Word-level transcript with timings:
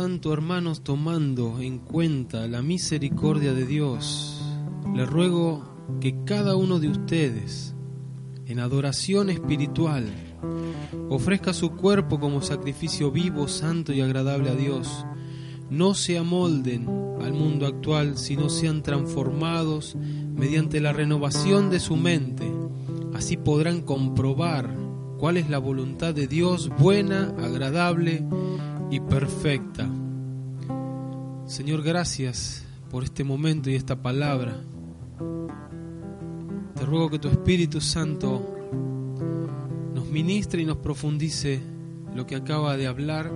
tanto, 0.00 0.32
hermanos, 0.32 0.82
tomando 0.82 1.60
en 1.60 1.78
cuenta 1.78 2.46
la 2.46 2.62
misericordia 2.62 3.52
de 3.52 3.66
Dios, 3.66 4.42
le 4.94 5.04
ruego 5.04 5.62
que 6.00 6.24
cada 6.24 6.56
uno 6.56 6.78
de 6.78 6.88
ustedes, 6.88 7.74
en 8.46 8.60
adoración 8.60 9.28
espiritual, 9.28 10.06
ofrezca 11.10 11.52
su 11.52 11.72
cuerpo 11.72 12.18
como 12.18 12.40
sacrificio 12.40 13.10
vivo, 13.10 13.46
santo 13.46 13.92
y 13.92 14.00
agradable 14.00 14.48
a 14.48 14.54
Dios. 14.54 15.04
No 15.68 15.92
se 15.92 16.16
amolden 16.16 16.88
al 17.20 17.34
mundo 17.34 17.66
actual, 17.66 18.16
sino 18.16 18.48
sean 18.48 18.82
transformados 18.82 19.96
mediante 20.34 20.80
la 20.80 20.94
renovación 20.94 21.68
de 21.68 21.78
su 21.78 21.96
mente. 21.96 22.50
Así 23.12 23.36
podrán 23.36 23.82
comprobar 23.82 24.74
cuál 25.18 25.36
es 25.36 25.50
la 25.50 25.58
voluntad 25.58 26.14
de 26.14 26.26
Dios 26.26 26.70
buena, 26.78 27.34
agradable 27.38 28.24
y 28.90 29.00
perfecta. 29.00 29.88
Señor, 31.46 31.82
gracias 31.82 32.64
por 32.90 33.04
este 33.04 33.24
momento 33.24 33.70
y 33.70 33.74
esta 33.74 34.02
palabra. 34.02 34.56
Te 36.74 36.84
ruego 36.84 37.10
que 37.10 37.18
tu 37.18 37.28
Espíritu 37.28 37.80
Santo 37.80 38.42
nos 39.94 40.06
ministre 40.10 40.62
y 40.62 40.64
nos 40.64 40.78
profundice 40.78 41.60
lo 42.14 42.26
que 42.26 42.36
acaba 42.36 42.76
de 42.76 42.86
hablar 42.86 43.30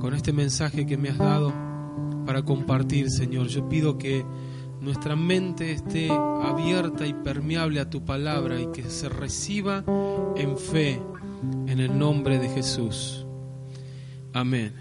con 0.00 0.14
este 0.14 0.32
mensaje 0.32 0.86
que 0.86 0.96
me 0.96 1.08
has 1.08 1.18
dado 1.18 1.52
para 2.26 2.42
compartir, 2.42 3.10
Señor. 3.10 3.48
Yo 3.48 3.68
pido 3.68 3.96
que 3.96 4.24
nuestra 4.80 5.16
mente 5.16 5.72
esté 5.72 6.10
abierta 6.10 7.06
y 7.06 7.14
permeable 7.14 7.80
a 7.80 7.88
tu 7.88 8.04
palabra 8.04 8.60
y 8.60 8.66
que 8.68 8.84
se 8.90 9.08
reciba 9.08 9.84
en 10.36 10.56
fe 10.58 11.00
en 11.66 11.80
el 11.80 11.98
nombre 11.98 12.38
de 12.38 12.48
Jesús. 12.48 13.27
Amén. 14.32 14.74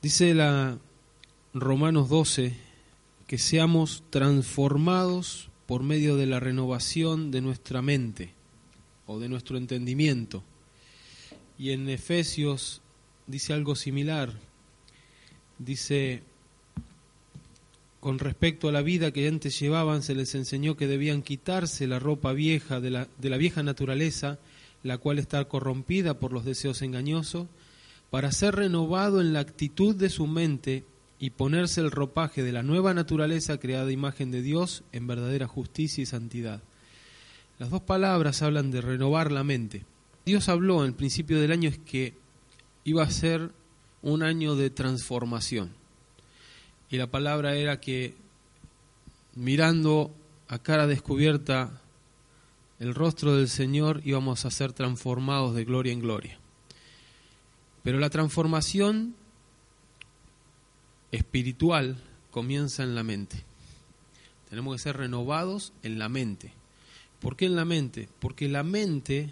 Dice 0.00 0.34
la 0.34 0.78
Romanos 1.52 2.08
12 2.08 2.54
que 3.26 3.38
seamos 3.38 4.04
transformados 4.10 5.48
por 5.66 5.82
medio 5.82 6.16
de 6.16 6.26
la 6.26 6.40
renovación 6.40 7.30
de 7.30 7.40
nuestra 7.40 7.82
mente 7.82 8.30
o 9.06 9.18
de 9.18 9.28
nuestro 9.28 9.56
entendimiento. 9.56 10.44
Y 11.58 11.70
en 11.70 11.88
Efesios 11.88 12.82
dice 13.26 13.52
algo 13.52 13.74
similar. 13.74 14.32
Dice, 15.58 16.22
con 18.00 18.18
respecto 18.18 18.68
a 18.68 18.72
la 18.72 18.82
vida 18.82 19.12
que 19.12 19.26
antes 19.26 19.58
llevaban, 19.58 20.02
se 20.02 20.14
les 20.14 20.34
enseñó 20.34 20.76
que 20.76 20.86
debían 20.86 21.22
quitarse 21.22 21.86
la 21.86 21.98
ropa 21.98 22.32
vieja 22.32 22.80
de 22.80 22.90
la, 22.90 23.08
de 23.18 23.30
la 23.30 23.38
vieja 23.38 23.62
naturaleza, 23.62 24.38
la 24.84 24.98
cual 24.98 25.18
está 25.18 25.44
corrompida 25.46 26.20
por 26.20 26.32
los 26.32 26.44
deseos 26.44 26.82
engañosos, 26.82 27.48
para 28.10 28.30
ser 28.30 28.54
renovado 28.54 29.20
en 29.20 29.32
la 29.32 29.40
actitud 29.40 29.96
de 29.96 30.10
su 30.10 30.28
mente 30.28 30.84
y 31.18 31.30
ponerse 31.30 31.80
el 31.80 31.90
ropaje 31.90 32.44
de 32.44 32.52
la 32.52 32.62
nueva 32.62 32.94
naturaleza 32.94 33.58
creada 33.58 33.90
imagen 33.90 34.30
de 34.30 34.42
Dios 34.42 34.84
en 34.92 35.06
verdadera 35.06 35.48
justicia 35.48 36.02
y 36.02 36.06
santidad. 36.06 36.62
Las 37.58 37.70
dos 37.70 37.82
palabras 37.82 38.42
hablan 38.42 38.70
de 38.70 38.82
renovar 38.82 39.32
la 39.32 39.42
mente. 39.42 39.84
Dios 40.26 40.48
habló 40.48 40.80
en 40.80 40.88
el 40.88 40.94
principio 40.94 41.40
del 41.40 41.52
año 41.52 41.70
es 41.70 41.78
que 41.78 42.14
iba 42.84 43.02
a 43.02 43.10
ser 43.10 43.50
un 44.02 44.22
año 44.22 44.54
de 44.54 44.70
transformación. 44.70 45.72
Y 46.90 46.98
la 46.98 47.06
palabra 47.06 47.56
era 47.56 47.80
que 47.80 48.14
mirando 49.34 50.14
a 50.48 50.58
cara 50.58 50.86
descubierta 50.86 51.80
el 52.80 52.94
rostro 52.94 53.36
del 53.36 53.48
Señor 53.48 54.00
íbamos 54.04 54.44
a 54.44 54.50
ser 54.50 54.72
transformados 54.72 55.54
de 55.54 55.64
gloria 55.64 55.92
en 55.92 56.00
gloria. 56.00 56.38
Pero 57.82 57.98
la 57.98 58.10
transformación 58.10 59.14
espiritual 61.12 61.96
comienza 62.30 62.82
en 62.82 62.94
la 62.94 63.02
mente. 63.02 63.44
Tenemos 64.48 64.74
que 64.76 64.82
ser 64.82 64.96
renovados 64.96 65.72
en 65.82 65.98
la 65.98 66.08
mente. 66.08 66.52
¿Por 67.20 67.36
qué 67.36 67.46
en 67.46 67.56
la 67.56 67.64
mente? 67.64 68.08
Porque 68.20 68.48
la 68.48 68.62
mente 68.62 69.30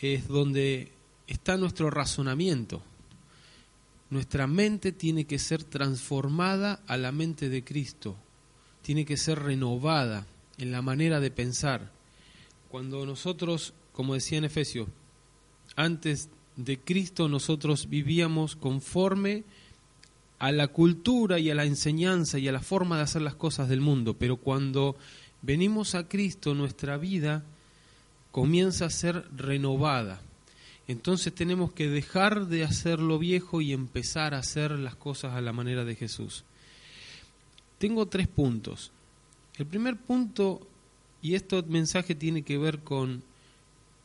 es 0.00 0.28
donde 0.28 0.92
está 1.26 1.56
nuestro 1.56 1.90
razonamiento. 1.90 2.82
Nuestra 4.10 4.46
mente 4.46 4.92
tiene 4.92 5.24
que 5.24 5.38
ser 5.38 5.64
transformada 5.64 6.80
a 6.86 6.96
la 6.96 7.12
mente 7.12 7.48
de 7.48 7.64
Cristo. 7.64 8.16
Tiene 8.82 9.04
que 9.04 9.16
ser 9.16 9.40
renovada 9.40 10.26
en 10.58 10.72
la 10.72 10.82
manera 10.82 11.20
de 11.20 11.30
pensar. 11.30 11.90
Cuando 12.68 13.06
nosotros, 13.06 13.72
como 13.92 14.14
decía 14.14 14.38
en 14.38 14.44
Efesios, 14.44 14.88
antes 15.76 16.28
de 16.56 16.78
Cristo 16.78 17.28
nosotros 17.28 17.88
vivíamos 17.88 18.56
conforme 18.56 19.44
a 20.38 20.52
la 20.52 20.68
cultura 20.68 21.38
y 21.38 21.50
a 21.50 21.54
la 21.54 21.64
enseñanza 21.64 22.38
y 22.38 22.48
a 22.48 22.52
la 22.52 22.60
forma 22.60 22.96
de 22.96 23.02
hacer 23.02 23.22
las 23.22 23.34
cosas 23.34 23.68
del 23.68 23.80
mundo, 23.80 24.14
pero 24.14 24.36
cuando 24.36 24.96
venimos 25.42 25.94
a 25.94 26.08
Cristo 26.08 26.54
nuestra 26.54 26.96
vida 26.96 27.44
comienza 28.30 28.86
a 28.86 28.90
ser 28.90 29.24
renovada. 29.36 30.20
Entonces 30.86 31.34
tenemos 31.34 31.72
que 31.72 31.88
dejar 31.88 32.46
de 32.46 32.64
hacer 32.64 32.98
lo 32.98 33.18
viejo 33.18 33.60
y 33.60 33.72
empezar 33.72 34.34
a 34.34 34.38
hacer 34.38 34.72
las 34.72 34.96
cosas 34.96 35.34
a 35.34 35.40
la 35.40 35.52
manera 35.52 35.84
de 35.84 35.94
Jesús. 35.94 36.44
Tengo 37.78 38.06
tres 38.06 38.26
puntos. 38.26 38.90
El 39.58 39.66
primer 39.66 39.96
punto, 39.96 40.60
y 41.20 41.34
este 41.34 41.60
mensaje 41.62 42.14
tiene 42.14 42.42
que 42.42 42.58
ver 42.58 42.78
con 42.78 43.24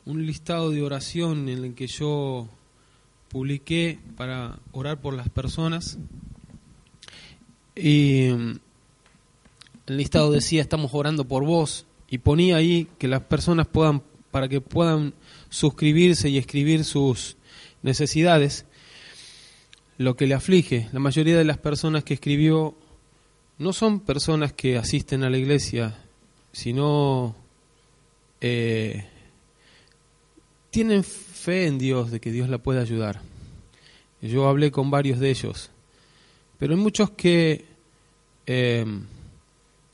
un 0.04 0.26
listado 0.26 0.72
de 0.72 0.82
oración 0.82 1.48
en 1.48 1.64
el 1.64 1.76
que 1.76 1.86
yo 1.86 2.50
publiqué 3.30 4.00
para 4.18 4.58
orar 4.72 5.00
por 5.00 5.14
las 5.14 5.30
personas. 5.30 6.00
Y 7.76 8.30
el 8.30 8.60
listado 9.86 10.32
decía, 10.32 10.60
estamos 10.60 10.92
orando 10.92 11.26
por 11.26 11.46
vos. 11.46 11.86
Y 12.10 12.18
ponía 12.18 12.56
ahí 12.56 12.88
que 12.98 13.08
las 13.08 13.22
personas 13.22 13.68
puedan, 13.68 14.02
para 14.32 14.50
que 14.50 14.60
puedan 14.60 15.14
suscribirse 15.50 16.30
y 16.30 16.40
escribir 16.40 16.84
sus 16.84 17.38
necesidades, 17.84 18.66
lo 20.00 20.16
que 20.16 20.26
le 20.26 20.34
aflige. 20.34 20.90
La 20.94 21.00
mayoría 21.00 21.38
de 21.38 21.46
las 21.46 21.60
personas 21.60 22.04
que 22.04 22.16
escribió 22.16 22.76
no 23.64 23.72
son 23.74 24.02
personas 24.02 24.52
que 24.52 24.78
asisten 24.78 25.24
a 25.24 25.30
la 25.30 25.38
iglesia, 25.38 25.98
sino 26.52 27.34
eh, 28.42 29.08
tienen 30.70 31.04
fe 31.04 31.66
en 31.68 31.80
Dios 31.80 32.12
de 32.12 32.20
que 32.20 32.32
Dios 32.32 32.50
la 32.50 32.58
puede 32.58 32.82
ayudar. 32.82 33.22
Yo 34.22 34.48
hablé 34.48 34.70
con 34.70 34.92
varios 34.92 35.20
de 35.20 35.30
ellos, 35.30 35.72
pero 36.60 36.74
hay 36.76 36.80
muchos 36.80 37.12
que 37.12 37.66
eh, 38.46 38.86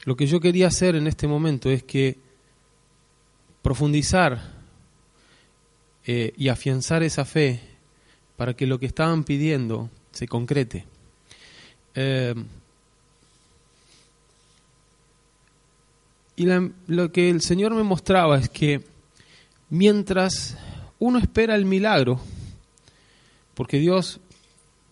lo 0.04 0.16
que 0.16 0.26
yo 0.26 0.40
quería 0.40 0.68
hacer 0.68 0.96
en 0.96 1.06
este 1.06 1.28
momento 1.28 1.70
es 1.70 1.84
que 1.84 2.18
profundizar 3.62 4.42
eh, 6.06 6.34
y 6.36 6.48
afianzar 6.48 7.04
esa 7.04 7.24
fe 7.24 7.62
para 8.36 8.56
que 8.56 8.66
lo 8.66 8.80
que 8.80 8.88
estaban 8.88 9.24
pidiendo 9.24 9.90
se 10.12 10.28
concrete. 10.28 10.86
Y 16.40 16.46
lo 16.88 17.12
que 17.12 17.30
el 17.30 17.42
Señor 17.42 17.76
me 17.76 17.84
mostraba 17.84 18.38
es 18.40 18.48
que 18.48 18.82
mientras 19.70 20.56
uno 20.98 21.20
espera 21.20 21.54
el 21.54 21.66
milagro, 21.66 22.22
porque 23.56 23.78
Dios, 23.78 24.22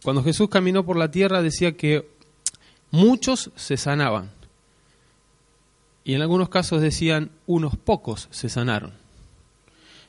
cuando 0.03 0.25
Jesús 0.25 0.49
caminó 0.49 0.85
por 0.85 0.97
la 0.97 1.09
tierra, 1.09 1.41
decía 1.41 1.77
que 1.77 2.05
muchos 2.91 3.49
se 3.55 3.77
sanaban. 3.77 4.29
Y 6.03 6.15
en 6.15 6.21
algunos 6.21 6.49
casos 6.49 6.81
decían, 6.81 7.31
unos 7.45 7.77
pocos 7.77 8.27
se 8.29 8.49
sanaron. 8.49 8.91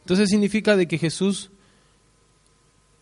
Entonces 0.01 0.31
significa 0.31 0.75
de 0.75 0.89
que 0.89 0.99
Jesús, 0.99 1.51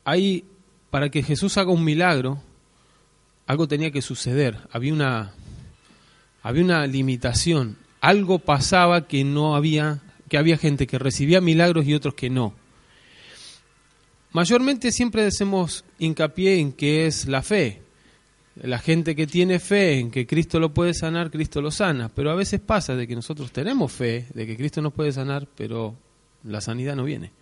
ahí, 0.05 0.45
para 0.91 1.09
que 1.09 1.23
Jesús 1.23 1.57
haga 1.57 1.71
un 1.71 1.85
milagro, 1.85 2.43
algo 3.47 3.67
tenía 3.67 3.91
que 3.91 4.03
suceder. 4.03 4.59
Había 4.73 4.93
una, 4.93 5.33
había 6.43 6.65
una 6.65 6.87
limitación. 6.87 7.79
Algo 8.07 8.39
pasaba 8.39 9.09
que 9.09 9.25
no 9.25 9.57
había 9.57 10.01
que 10.29 10.39
había 10.39 10.57
gente 10.57 10.87
que 10.87 10.97
recibía 10.97 11.41
milagros 11.41 11.87
y 11.87 11.95
otros 11.95 12.15
que 12.15 12.31
no. 12.31 12.55
Mayormente 14.31 14.93
siempre 14.93 15.27
hacemos 15.27 15.85
hincapié 15.99 16.61
en 16.61 16.71
que 16.71 17.09
es 17.09 17.27
la 17.27 17.43
fe. 17.43 17.83
La 18.63 18.79
gente 18.79 19.17
que 19.17 19.27
tiene 19.27 19.59
fe 19.59 19.99
en 19.99 20.13
que 20.13 20.25
Cristo 20.25 20.61
lo 20.61 20.73
puede 20.73 20.95
sanar, 20.95 21.33
Cristo 21.33 21.61
lo 21.61 21.73
sana. 21.73 22.09
Pero 22.09 22.31
a 22.31 22.37
veces 22.37 22.61
pasa 22.61 22.95
de 22.95 23.09
que 23.09 23.17
nosotros 23.17 23.51
tenemos 23.51 23.91
fe 23.91 24.27
de 24.33 24.47
que 24.47 24.57
Cristo 24.57 24.81
nos 24.81 24.93
puede 24.93 25.11
sanar, 25.11 25.49
pero 25.57 25.97
la 26.45 26.61
sanidad 26.61 26.95
no 26.95 27.03
viene. 27.03 27.33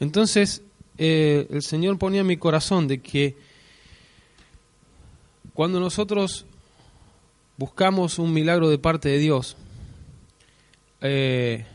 Entonces, 0.00 0.62
eh, 0.96 1.46
el 1.50 1.62
Señor 1.62 1.98
ponía 1.98 2.22
en 2.22 2.28
mi 2.28 2.38
corazón 2.38 2.88
de 2.88 3.02
que 3.02 3.36
cuando 5.52 5.80
nosotros 5.80 6.46
buscamos 7.56 8.18
un 8.18 8.32
milagro 8.32 8.68
de 8.68 8.78
parte 8.78 9.08
de 9.08 9.18
Dios, 9.18 9.56
eh, 11.00 11.66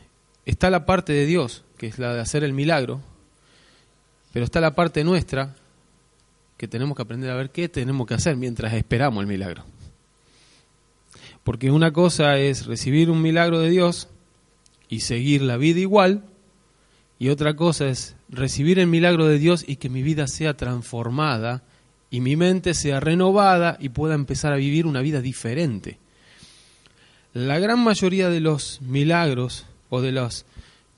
está 0.44 0.70
la 0.70 0.86
parte 0.86 1.12
de 1.12 1.26
Dios, 1.26 1.64
que 1.78 1.86
es 1.86 1.98
la 1.98 2.14
de 2.14 2.20
hacer 2.20 2.44
el 2.44 2.52
milagro, 2.52 3.00
Pero 4.32 4.44
está 4.44 4.60
la 4.60 4.76
parte 4.76 5.02
nuestra 5.02 5.56
que 6.56 6.68
tenemos 6.68 6.94
que 6.94 7.02
aprender 7.02 7.30
a 7.30 7.36
ver 7.36 7.50
qué 7.50 7.68
tenemos 7.68 8.06
que 8.06 8.14
hacer 8.14 8.36
mientras 8.36 8.74
esperamos 8.74 9.22
el 9.22 9.26
milagro. 9.26 9.64
Porque 11.42 11.70
una 11.70 11.92
cosa 11.92 12.38
es 12.38 12.66
recibir 12.66 13.10
un 13.10 13.22
milagro 13.22 13.58
de 13.58 13.70
Dios 13.70 14.08
y 14.88 15.00
seguir 15.00 15.42
la 15.42 15.56
vida 15.56 15.80
igual, 15.80 16.22
y 17.18 17.28
otra 17.28 17.56
cosa 17.56 17.88
es 17.88 18.14
recibir 18.28 18.78
el 18.78 18.86
milagro 18.86 19.26
de 19.26 19.38
Dios 19.38 19.64
y 19.66 19.76
que 19.76 19.88
mi 19.88 20.02
vida 20.02 20.26
sea 20.26 20.56
transformada 20.56 21.62
y 22.10 22.20
mi 22.20 22.36
mente 22.36 22.74
sea 22.74 23.00
renovada 23.00 23.76
y 23.80 23.90
pueda 23.90 24.14
empezar 24.14 24.52
a 24.52 24.56
vivir 24.56 24.86
una 24.86 25.00
vida 25.00 25.20
diferente. 25.20 25.98
La 27.32 27.60
gran 27.60 27.78
mayoría 27.78 28.28
de 28.28 28.40
los 28.40 28.82
milagros 28.82 29.66
o 29.88 30.00
de 30.00 30.10
los 30.10 30.44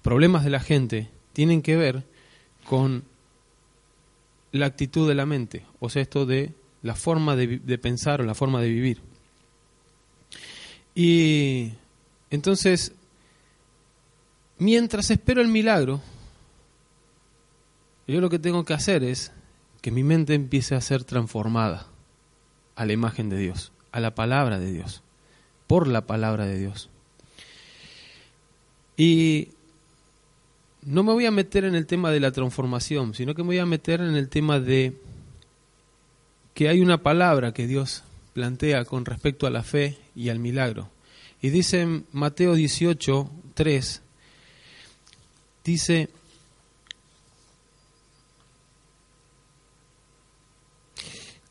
problemas 0.00 0.44
de 0.44 0.50
la 0.50 0.61
gente 0.61 1.11
tienen 1.35 1.61
que 1.61 1.76
ver 1.76 2.05
con 2.64 3.05
la 4.53 4.67
actitud 4.67 5.06
de 5.06 5.14
la 5.14 5.26
mente, 5.26 5.64
o 5.81 5.88
sea, 5.91 6.03
esto 6.03 6.26
de 6.26 6.53
la 6.82 6.94
forma 6.94 7.37
de, 7.37 7.59
de 7.59 7.79
pensar 7.79 8.20
o 8.20 8.25
la 8.25 8.35
forma 8.35 8.61
de 8.61 8.69
vivir. 8.69 9.00
Y 10.94 11.73
entonces, 12.31 12.93
mientras 14.59 15.11
espero 15.11 15.41
el 15.41 15.49
milagro, 15.49 16.00
yo 18.06 18.20
lo 18.20 18.29
que 18.29 18.38
tengo 18.38 18.64
que 18.64 18.75
hacer 18.75 19.05
es 19.05 19.32
que 19.82 19.90
mi 19.90 20.05
mente 20.05 20.34
empiece 20.34 20.75
a 20.75 20.81
ser 20.81 21.05
transformada 21.05 21.87
a 22.76 22.87
la 22.87 22.93
imagen 22.93 23.29
de 23.29 23.37
Dios, 23.37 23.73
a 23.90 24.00
la 24.00 24.14
palabra 24.14 24.58
de 24.58 24.73
Dios, 24.73 25.02
por 25.67 25.88
la 25.88 26.06
palabra 26.06 26.46
de 26.46 26.58
Dios. 26.58 26.88
Y 28.96 29.49
no 30.82 31.02
me 31.02 31.12
voy 31.12 31.26
a 31.26 31.31
meter 31.31 31.64
en 31.64 31.75
el 31.75 31.87
tema 31.87 32.11
de 32.11 32.20
la 32.20 32.31
transformación, 32.31 33.14
sino 33.14 33.34
que 33.34 33.43
me 33.43 33.49
voy 33.49 33.58
a 33.58 33.67
meter 33.67 34.00
en 34.00 34.14
el 34.14 34.29
tema 34.29 34.61
de 34.61 34.96
que 36.55 36.69
hay 36.69 36.81
una 36.81 37.02
palabra 37.02 37.52
que 37.52 37.67
Dios 37.67 38.05
plantea 38.35 38.85
con 38.85 39.05
respecto 39.05 39.46
a 39.46 39.50
la 39.50 39.62
fe 39.62 39.99
y 40.14 40.28
al 40.28 40.38
milagro. 40.38 40.90
Y 41.40 41.50
dice 41.50 41.81
en 41.81 42.06
Mateo 42.12 42.55
18, 42.55 43.31
3, 43.55 44.02
dice, 45.64 46.08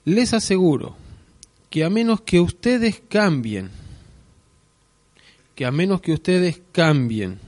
les 0.05 0.33
aseguro 0.33 0.95
que 1.69 1.83
a 1.83 1.89
menos 1.89 2.21
que 2.21 2.39
ustedes 2.39 3.01
cambien, 3.07 3.69
que 5.55 5.65
a 5.65 5.71
menos 5.71 6.01
que 6.01 6.13
ustedes 6.13 6.61
cambien 6.71 7.39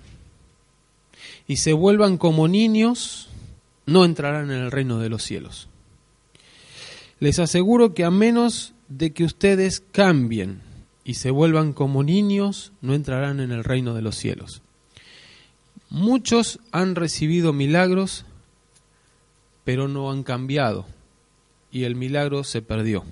y 1.48 1.58
se 1.58 1.74
vuelvan 1.74 2.18
como 2.18 2.48
niños, 2.48 3.30
no 3.86 4.06
entrarán 4.06 4.52
en 4.52 4.62
el 4.62 4.72
reino 4.72 5.00
de 5.00 5.10
los 5.10 5.24
cielos. 5.24 5.68
Les 7.20 7.40
aseguro 7.40 7.94
que 7.94 8.06
a 8.06 8.12
menos 8.12 8.74
de 8.88 9.12
que 9.14 9.24
ustedes 9.24 9.84
cambien 9.92 10.62
y 11.04 11.16
se 11.16 11.32
vuelvan 11.32 11.74
como 11.74 12.04
niños, 12.04 12.72
no 12.82 12.94
entrarán 12.94 13.40
en 13.40 13.52
el 13.52 13.64
reino 13.64 13.94
de 13.94 14.02
los 14.02 14.16
cielos. 14.16 14.62
Muchos 15.90 16.60
han 16.72 16.96
recibido 16.96 17.54
milagros, 17.54 18.26
pero 19.64 19.88
no 19.88 20.12
han 20.12 20.24
cambiado, 20.24 20.86
y 21.74 21.84
el 21.84 21.96
milagro 21.96 22.46
se 22.46 22.62
perdió. 22.62 23.04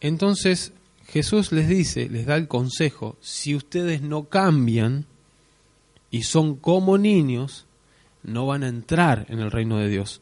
Entonces 0.00 0.72
Jesús 1.06 1.52
les 1.52 1.68
dice, 1.68 2.08
les 2.08 2.26
da 2.26 2.36
el 2.36 2.48
consejo, 2.48 3.16
si 3.20 3.54
ustedes 3.54 4.02
no 4.02 4.24
cambian 4.24 5.04
y 6.10 6.24
son 6.24 6.56
como 6.56 6.98
niños, 6.98 7.66
no 8.24 8.46
van 8.46 8.64
a 8.64 8.68
entrar 8.68 9.26
en 9.28 9.38
el 9.38 9.52
reino 9.52 9.78
de 9.78 9.88
Dios. 9.88 10.20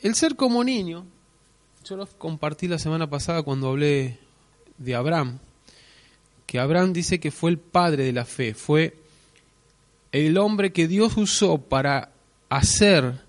El 0.00 0.14
ser 0.14 0.36
como 0.36 0.64
niño 0.64 1.04
yo 1.84 1.96
lo 1.96 2.06
compartí 2.06 2.68
la 2.68 2.78
semana 2.78 3.08
pasada 3.08 3.42
cuando 3.42 3.68
hablé 3.68 4.18
de 4.76 4.94
Abraham, 4.94 5.38
que 6.46 6.58
Abraham 6.58 6.92
dice 6.92 7.18
que 7.18 7.30
fue 7.30 7.50
el 7.50 7.58
padre 7.58 8.04
de 8.04 8.12
la 8.12 8.24
fe, 8.24 8.54
fue 8.54 8.96
el 10.12 10.38
hombre 10.38 10.72
que 10.72 10.86
Dios 10.86 11.16
usó 11.16 11.58
para 11.58 12.12
hacer, 12.50 13.20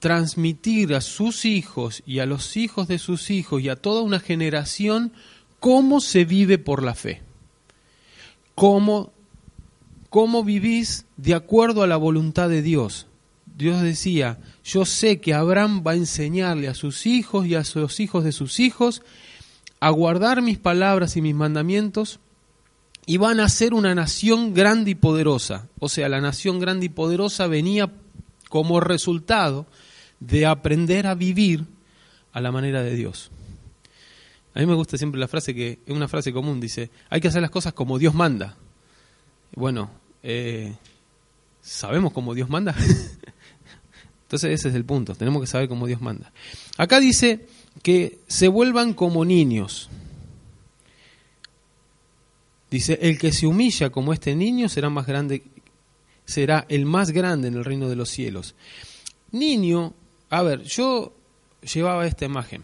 transmitir 0.00 0.94
a 0.94 1.02
sus 1.02 1.44
hijos 1.44 2.02
y 2.06 2.18
a 2.18 2.26
los 2.26 2.56
hijos 2.56 2.88
de 2.88 2.98
sus 2.98 3.30
hijos 3.30 3.62
y 3.62 3.68
a 3.68 3.76
toda 3.76 4.02
una 4.02 4.18
generación 4.18 5.12
cómo 5.60 6.00
se 6.00 6.24
vive 6.24 6.58
por 6.58 6.82
la 6.82 6.94
fe, 6.94 7.22
cómo, 8.54 9.12
cómo 10.08 10.42
vivís 10.42 11.04
de 11.18 11.34
acuerdo 11.34 11.82
a 11.82 11.86
la 11.86 11.98
voluntad 11.98 12.48
de 12.48 12.62
Dios. 12.62 13.06
Dios 13.56 13.82
decía, 13.82 14.38
yo 14.64 14.86
sé 14.86 15.20
que 15.20 15.34
Abraham 15.34 15.84
va 15.86 15.92
a 15.92 15.96
enseñarle 15.96 16.68
a 16.68 16.74
sus 16.74 17.04
hijos 17.04 17.46
y 17.46 17.54
a 17.54 17.62
los 17.74 18.00
hijos 18.00 18.24
de 18.24 18.32
sus 18.32 18.58
hijos 18.58 19.02
a 19.80 19.90
guardar 19.90 20.40
mis 20.40 20.58
palabras 20.58 21.16
y 21.18 21.22
mis 21.22 21.34
mandamientos 21.34 22.20
y 23.04 23.18
van 23.18 23.38
a 23.38 23.48
ser 23.50 23.74
una 23.74 23.94
nación 23.94 24.54
grande 24.54 24.92
y 24.92 24.94
poderosa. 24.94 25.68
O 25.78 25.90
sea, 25.90 26.08
la 26.08 26.22
nación 26.22 26.58
grande 26.58 26.86
y 26.86 26.90
poderosa 26.90 27.48
venía 27.48 27.92
como 28.48 28.80
resultado 28.80 29.66
de 30.20 30.46
aprender 30.46 31.06
a 31.06 31.14
vivir 31.14 31.64
a 32.32 32.40
la 32.40 32.52
manera 32.52 32.82
de 32.82 32.94
Dios. 32.94 33.30
A 34.54 34.60
mí 34.60 34.66
me 34.66 34.74
gusta 34.74 34.98
siempre 34.98 35.20
la 35.20 35.28
frase 35.28 35.54
que 35.54 35.78
es 35.84 35.94
una 35.94 36.08
frase 36.08 36.32
común, 36.32 36.60
dice, 36.60 36.90
hay 37.08 37.20
que 37.20 37.28
hacer 37.28 37.42
las 37.42 37.50
cosas 37.50 37.72
como 37.72 37.98
Dios 37.98 38.14
manda. 38.14 38.56
Bueno, 39.54 39.90
eh, 40.22 40.74
¿sabemos 41.62 42.12
cómo 42.12 42.34
Dios 42.34 42.48
manda? 42.48 42.74
Entonces 44.22 44.52
ese 44.52 44.68
es 44.68 44.74
el 44.74 44.84
punto, 44.84 45.14
tenemos 45.14 45.40
que 45.40 45.46
saber 45.46 45.68
cómo 45.68 45.86
Dios 45.86 46.00
manda. 46.00 46.32
Acá 46.76 47.00
dice 47.00 47.46
que 47.82 48.20
se 48.26 48.48
vuelvan 48.48 48.94
como 48.94 49.24
niños. 49.24 49.88
Dice, 52.70 52.98
el 53.02 53.18
que 53.18 53.32
se 53.32 53.46
humilla 53.46 53.90
como 53.90 54.12
este 54.12 54.36
niño 54.36 54.68
será 54.68 54.90
más 54.90 55.06
grande, 55.06 55.42
será 56.24 56.66
el 56.68 56.86
más 56.86 57.10
grande 57.10 57.48
en 57.48 57.54
el 57.54 57.64
reino 57.64 57.88
de 57.88 57.96
los 57.96 58.10
cielos. 58.10 58.54
Niño, 59.32 59.94
a 60.30 60.42
ver, 60.42 60.62
yo 60.62 61.12
llevaba 61.62 62.06
esta 62.06 62.24
imagen. 62.24 62.62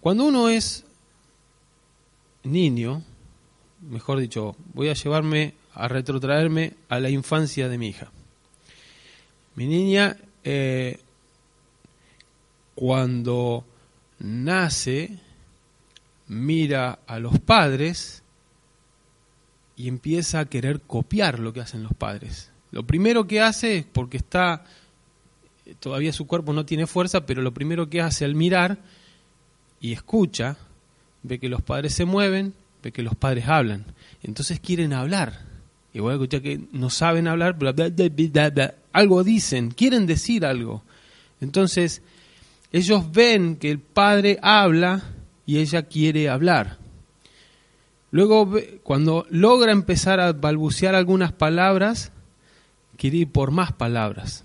Cuando 0.00 0.24
uno 0.24 0.48
es 0.48 0.84
niño, 2.42 3.02
mejor 3.82 4.18
dicho, 4.18 4.56
voy 4.74 4.88
a 4.88 4.94
llevarme 4.94 5.54
a 5.74 5.88
retrotraerme 5.88 6.74
a 6.88 6.98
la 6.98 7.10
infancia 7.10 7.68
de 7.68 7.78
mi 7.78 7.88
hija. 7.88 8.10
Mi 9.54 9.66
niña 9.66 10.16
eh, 10.42 10.98
cuando 12.74 13.64
nace, 14.18 15.18
mira 16.28 17.00
a 17.06 17.18
los 17.18 17.38
padres 17.40 18.22
y 19.76 19.88
empieza 19.88 20.40
a 20.40 20.44
querer 20.46 20.80
copiar 20.80 21.40
lo 21.40 21.52
que 21.52 21.60
hacen 21.60 21.82
los 21.82 21.92
padres. 21.94 22.50
Lo 22.70 22.86
primero 22.86 23.26
que 23.26 23.40
hace 23.40 23.78
es 23.78 23.84
porque 23.84 24.16
está, 24.16 24.64
todavía 25.78 26.12
su 26.12 26.26
cuerpo 26.26 26.52
no 26.52 26.64
tiene 26.66 26.86
fuerza, 26.86 27.26
pero 27.26 27.42
lo 27.42 27.52
primero 27.52 27.88
que 27.88 28.00
hace 28.00 28.24
al 28.24 28.34
mirar 28.34 28.78
y 29.80 29.92
escucha, 29.92 30.56
ve 31.22 31.38
que 31.38 31.48
los 31.48 31.62
padres 31.62 31.94
se 31.94 32.04
mueven, 32.04 32.54
ve 32.82 32.92
que 32.92 33.02
los 33.02 33.14
padres 33.14 33.48
hablan. 33.48 33.84
Entonces 34.22 34.60
quieren 34.60 34.92
hablar. 34.92 35.50
Y 35.92 35.98
a 35.98 36.12
escuchar 36.12 36.42
que 36.42 36.60
no 36.72 36.88
saben 36.88 37.26
hablar, 37.26 37.58
bla, 37.58 37.72
bla, 37.72 37.88
bla, 37.88 38.74
algo 38.92 39.24
dicen, 39.24 39.70
quieren 39.70 40.06
decir 40.06 40.44
algo. 40.44 40.82
Entonces, 41.40 42.02
ellos 42.72 43.10
ven 43.10 43.56
que 43.56 43.70
el 43.70 43.80
padre 43.80 44.38
habla 44.42 45.02
y 45.46 45.58
ella 45.58 45.82
quiere 45.82 46.28
hablar. 46.28 46.78
Luego, 48.12 48.52
cuando 48.82 49.26
logra 49.30 49.72
empezar 49.72 50.20
a 50.20 50.32
balbucear 50.32 50.94
algunas 50.94 51.32
palabras, 51.32 52.12
quiere 52.96 53.18
ir 53.18 53.32
por 53.32 53.50
más 53.50 53.72
palabras. 53.72 54.44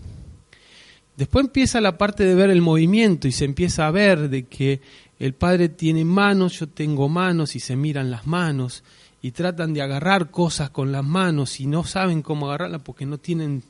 Después 1.18 1.46
empieza 1.46 1.80
la 1.80 1.98
parte 1.98 2.26
de 2.26 2.36
ver 2.36 2.50
el 2.50 2.62
movimiento 2.62 3.28
y 3.28 3.32
se 3.32 3.46
empieza 3.46 3.88
a 3.88 3.92
ver 3.92 4.30
de 4.30 4.44
que 4.44 4.82
el 5.20 5.34
padre 5.34 5.70
tiene 5.70 6.04
manos, 6.04 6.60
yo 6.60 6.68
tengo 6.68 7.08
manos 7.08 7.56
y 7.56 7.60
se 7.60 7.76
miran 7.76 8.12
las 8.12 8.28
manos 8.28 8.84
y 9.22 9.32
tratan 9.32 9.74
de 9.74 9.82
agarrar 9.82 10.30
cosas 10.30 10.70
con 10.70 10.92
las 10.92 11.04
manos 11.04 11.60
y 11.60 11.68
no 11.68 11.84
saben 11.84 12.22
cómo 12.22 12.48
agarrarlas 12.48 12.82
porque 12.82 13.06
no 13.06 13.18
tienen 13.18 13.64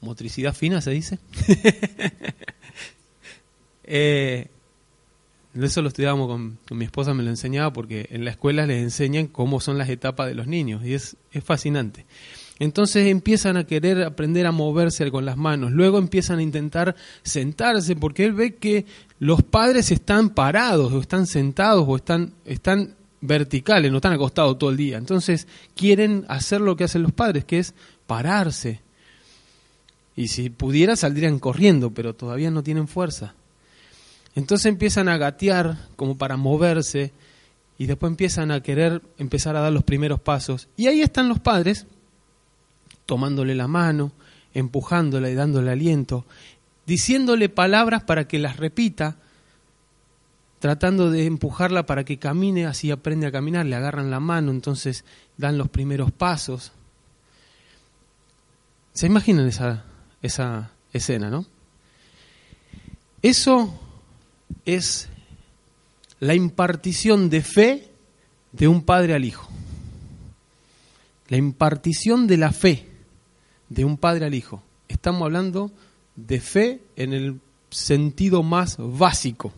motricidad 0.00 0.54
fina, 0.54 0.80
se 0.80 0.92
dice. 0.92 1.18
eh, 3.84 4.48
eso 5.60 5.82
lo 5.82 5.88
estudiábamos 5.88 6.28
con, 6.28 6.78
mi 6.78 6.84
esposa, 6.84 7.14
me 7.14 7.22
lo 7.22 7.30
enseñaba 7.30 7.72
porque 7.72 8.06
en 8.10 8.24
la 8.24 8.30
escuela 8.30 8.66
les 8.66 8.82
enseñan 8.82 9.26
cómo 9.26 9.60
son 9.60 9.76
las 9.76 9.88
etapas 9.88 10.28
de 10.28 10.34
los 10.34 10.46
niños 10.46 10.84
y 10.84 10.94
es, 10.94 11.16
es 11.32 11.42
fascinante. 11.42 12.06
Entonces 12.58 13.06
empiezan 13.06 13.56
a 13.56 13.64
querer 13.64 14.02
aprender 14.02 14.46
a 14.46 14.52
moverse 14.52 15.10
con 15.10 15.26
las 15.26 15.36
manos, 15.36 15.72
luego 15.72 15.98
empiezan 15.98 16.38
a 16.38 16.42
intentar 16.42 16.96
sentarse 17.22 17.96
porque 17.96 18.24
él 18.24 18.32
ve 18.32 18.54
que 18.54 18.86
los 19.18 19.42
padres 19.42 19.90
están 19.90 20.30
parados 20.30 20.92
o 20.92 21.00
están 21.00 21.26
sentados 21.26 21.84
o 21.86 21.96
están, 21.96 22.32
están 22.46 22.94
verticales, 23.20 23.90
no 23.90 23.98
están 23.98 24.14
acostados 24.14 24.58
todo 24.58 24.70
el 24.70 24.76
día. 24.76 24.96
Entonces 24.96 25.46
quieren 25.74 26.24
hacer 26.28 26.62
lo 26.62 26.76
que 26.76 26.84
hacen 26.84 27.02
los 27.02 27.12
padres, 27.12 27.44
que 27.44 27.58
es 27.58 27.74
pararse 28.06 28.80
Y 30.14 30.28
si 30.28 30.48
pudiera 30.48 30.96
saldrían 30.96 31.38
corriendo, 31.38 31.90
pero 31.90 32.14
todavía 32.14 32.50
no 32.50 32.62
tienen 32.62 32.88
fuerza. 32.88 33.34
Entonces 34.34 34.66
empiezan 34.66 35.08
a 35.08 35.18
gatear 35.18 35.76
como 35.96 36.16
para 36.16 36.38
moverse 36.38 37.12
y 37.78 37.84
después 37.84 38.10
empiezan 38.10 38.50
a 38.50 38.62
querer 38.62 39.02
empezar 39.18 39.56
a 39.56 39.60
dar 39.60 39.72
los 39.72 39.84
primeros 39.84 40.20
pasos. 40.20 40.68
Y 40.76 40.86
ahí 40.86 41.02
están 41.02 41.28
los 41.28 41.40
padres 41.40 41.86
tomándole 43.06 43.54
la 43.54 43.68
mano, 43.68 44.12
empujándola 44.52 45.30
y 45.30 45.34
dándole 45.34 45.70
aliento, 45.70 46.24
diciéndole 46.86 47.48
palabras 47.48 48.02
para 48.02 48.28
que 48.28 48.38
las 48.38 48.56
repita, 48.56 49.16
tratando 50.58 51.10
de 51.10 51.26
empujarla 51.26 51.86
para 51.86 52.04
que 52.04 52.18
camine, 52.18 52.66
así 52.66 52.90
aprende 52.90 53.26
a 53.26 53.32
caminar, 53.32 53.66
le 53.66 53.76
agarran 53.76 54.10
la 54.10 54.20
mano, 54.20 54.50
entonces 54.50 55.04
dan 55.36 55.58
los 55.58 55.68
primeros 55.68 56.10
pasos. 56.10 56.72
¿Se 58.92 59.06
imaginan 59.06 59.46
esa, 59.46 59.84
esa 60.22 60.70
escena, 60.92 61.28
no? 61.28 61.44
Eso 63.22 63.78
es 64.64 65.08
la 66.20 66.34
impartición 66.34 67.28
de 67.28 67.42
fe 67.42 67.90
de 68.52 68.68
un 68.68 68.82
padre 68.82 69.14
al 69.14 69.24
hijo. 69.24 69.50
La 71.28 71.36
impartición 71.36 72.26
de 72.26 72.36
la 72.36 72.52
fe 72.52 72.95
de 73.68 73.84
un 73.84 73.96
padre 73.96 74.26
al 74.26 74.34
hijo. 74.34 74.62
Estamos 74.88 75.22
hablando 75.22 75.70
de 76.14 76.40
fe 76.40 76.80
en 76.96 77.12
el 77.12 77.40
sentido 77.70 78.42
más 78.42 78.76
básico. 78.78 79.52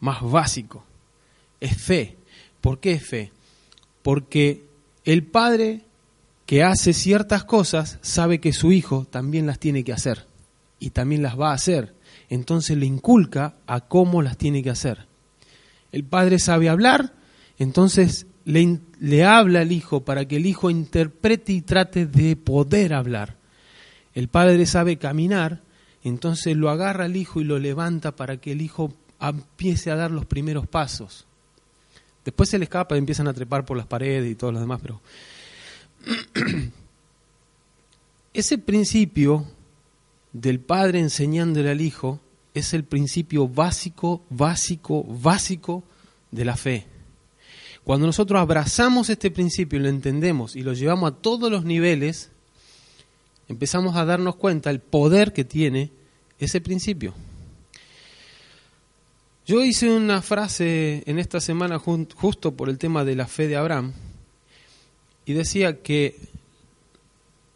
Más 0.00 0.22
básico. 0.22 0.84
Es 1.60 1.76
fe. 1.76 2.16
¿Por 2.60 2.80
qué 2.80 2.92
es 2.92 3.06
fe? 3.06 3.32
Porque 4.02 4.64
el 5.04 5.24
padre 5.24 5.82
que 6.46 6.62
hace 6.62 6.92
ciertas 6.92 7.44
cosas 7.44 7.98
sabe 8.00 8.40
que 8.40 8.52
su 8.52 8.72
hijo 8.72 9.06
también 9.10 9.46
las 9.46 9.58
tiene 9.58 9.84
que 9.84 9.92
hacer 9.92 10.26
y 10.80 10.90
también 10.90 11.22
las 11.22 11.38
va 11.38 11.50
a 11.50 11.54
hacer. 11.54 11.94
Entonces 12.30 12.76
le 12.76 12.86
inculca 12.86 13.54
a 13.66 13.80
cómo 13.80 14.22
las 14.22 14.36
tiene 14.38 14.62
que 14.62 14.70
hacer. 14.70 15.06
El 15.92 16.04
padre 16.04 16.38
sabe 16.38 16.68
hablar, 16.68 17.12
entonces 17.58 18.26
le, 18.48 19.24
habla 19.24 19.60
al 19.60 19.72
hijo 19.72 20.04
para 20.04 20.26
que 20.26 20.36
el 20.36 20.46
hijo 20.46 20.70
interprete 20.70 21.52
y 21.52 21.60
trate 21.60 22.06
de 22.06 22.34
poder 22.34 22.94
hablar. 22.94 23.36
El 24.14 24.28
padre 24.28 24.64
sabe 24.64 24.96
caminar, 24.96 25.60
entonces 26.02 26.56
lo 26.56 26.70
agarra 26.70 27.04
al 27.04 27.16
hijo 27.16 27.40
y 27.40 27.44
lo 27.44 27.58
levanta 27.58 28.16
para 28.16 28.38
que 28.38 28.52
el 28.52 28.62
hijo 28.62 28.94
empiece 29.20 29.90
a 29.90 29.96
dar 29.96 30.10
los 30.10 30.24
primeros 30.24 30.66
pasos. 30.66 31.26
Después 32.24 32.48
se 32.48 32.58
le 32.58 32.64
escapa 32.64 32.94
y 32.94 32.98
empiezan 32.98 33.28
a 33.28 33.34
trepar 33.34 33.66
por 33.66 33.76
las 33.76 33.86
paredes 33.86 34.30
y 34.30 34.34
todo 34.34 34.52
lo 34.52 34.60
demás, 34.60 34.80
pero 34.80 35.00
ese 38.32 38.56
principio 38.56 39.46
del 40.32 40.60
padre 40.60 41.00
enseñándole 41.00 41.70
al 41.70 41.82
hijo 41.82 42.18
es 42.54 42.72
el 42.72 42.84
principio 42.84 43.46
básico, 43.46 44.22
básico, 44.30 45.04
básico 45.04 45.84
de 46.30 46.44
la 46.46 46.56
fe. 46.56 46.97
Cuando 47.88 48.06
nosotros 48.06 48.38
abrazamos 48.38 49.08
este 49.08 49.30
principio 49.30 49.78
y 49.78 49.82
lo 49.82 49.88
entendemos 49.88 50.56
y 50.56 50.60
lo 50.60 50.74
llevamos 50.74 51.10
a 51.10 51.14
todos 51.14 51.50
los 51.50 51.64
niveles, 51.64 52.30
empezamos 53.48 53.96
a 53.96 54.04
darnos 54.04 54.36
cuenta 54.36 54.68
el 54.68 54.80
poder 54.80 55.32
que 55.32 55.44
tiene 55.44 55.90
ese 56.38 56.60
principio. 56.60 57.14
Yo 59.46 59.64
hice 59.64 59.90
una 59.90 60.20
frase 60.20 61.02
en 61.06 61.18
esta 61.18 61.40
semana 61.40 61.78
justo 61.78 62.54
por 62.54 62.68
el 62.68 62.76
tema 62.76 63.06
de 63.06 63.16
la 63.16 63.26
fe 63.26 63.48
de 63.48 63.56
Abraham 63.56 63.94
y 65.24 65.32
decía 65.32 65.80
que 65.80 66.20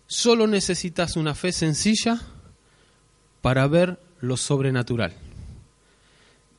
solo 0.07 0.47
necesitas 0.47 1.17
una 1.17 1.35
fe 1.35 1.53
sencilla 1.53 2.23
para 3.43 3.67
ver 3.67 4.01
lo 4.23 4.39
sobrenatural 4.39 5.13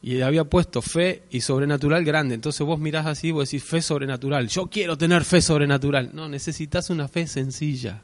y 0.06 0.22
había 0.22 0.44
puesto 0.44 0.82
fe 0.82 1.24
y 1.32 1.40
sobrenatural 1.40 2.04
grande. 2.04 2.36
Entonces 2.36 2.68
vos 2.68 2.78
mirás 2.78 3.06
así 3.06 3.30
y 3.30 3.32
vos 3.32 3.50
decís 3.50 3.64
fe 3.64 3.82
sobrenatural. 3.82 4.50
Yo 4.50 4.68
quiero 4.68 4.98
tener 4.98 5.24
fe 5.24 5.42
sobrenatural. 5.42 6.10
No, 6.12 6.28
necesitas 6.28 6.90
una 6.90 7.08
fe 7.08 7.26
sencilla. 7.26 8.04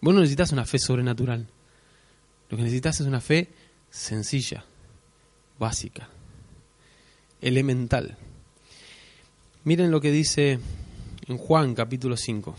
Vos 0.00 0.14
no 0.14 0.20
necesitas 0.20 0.50
una 0.52 0.64
fe 0.64 0.78
sobrenatural. 0.78 1.46
Lo 2.48 2.56
que 2.56 2.62
necesitas 2.62 2.98
es 3.00 3.06
una 3.06 3.20
fe 3.20 3.50
sencilla, 3.90 4.64
básica, 5.58 6.08
elemental. 7.42 8.16
Miren 9.64 9.90
lo 9.90 10.00
que 10.00 10.10
dice 10.10 10.58
en 11.28 11.36
Juan 11.36 11.74
capítulo 11.74 12.16
5. 12.16 12.54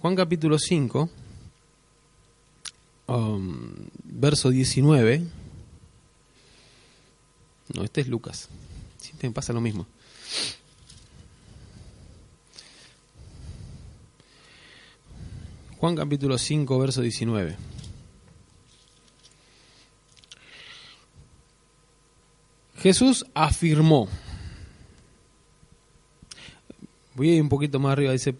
Juan 0.00 0.14
capítulo 0.14 0.60
5 0.60 1.10
Um, 3.06 3.88
verso 4.04 4.50
19. 4.50 5.22
No, 7.74 7.84
este 7.84 8.00
es 8.00 8.08
Lucas. 8.08 8.48
Siempre 8.98 9.28
me 9.28 9.34
pasa 9.34 9.52
lo 9.52 9.60
mismo. 9.60 9.86
Juan 15.78 15.94
capítulo 15.94 16.38
5, 16.38 16.78
verso 16.78 17.02
19. 17.02 17.56
Jesús 22.78 23.26
afirmó, 23.34 24.08
voy 27.14 27.30
a 27.30 27.34
ir 27.34 27.42
un 27.42 27.48
poquito 27.48 27.78
más 27.78 27.92
arriba, 27.92 28.12
dice, 28.12 28.34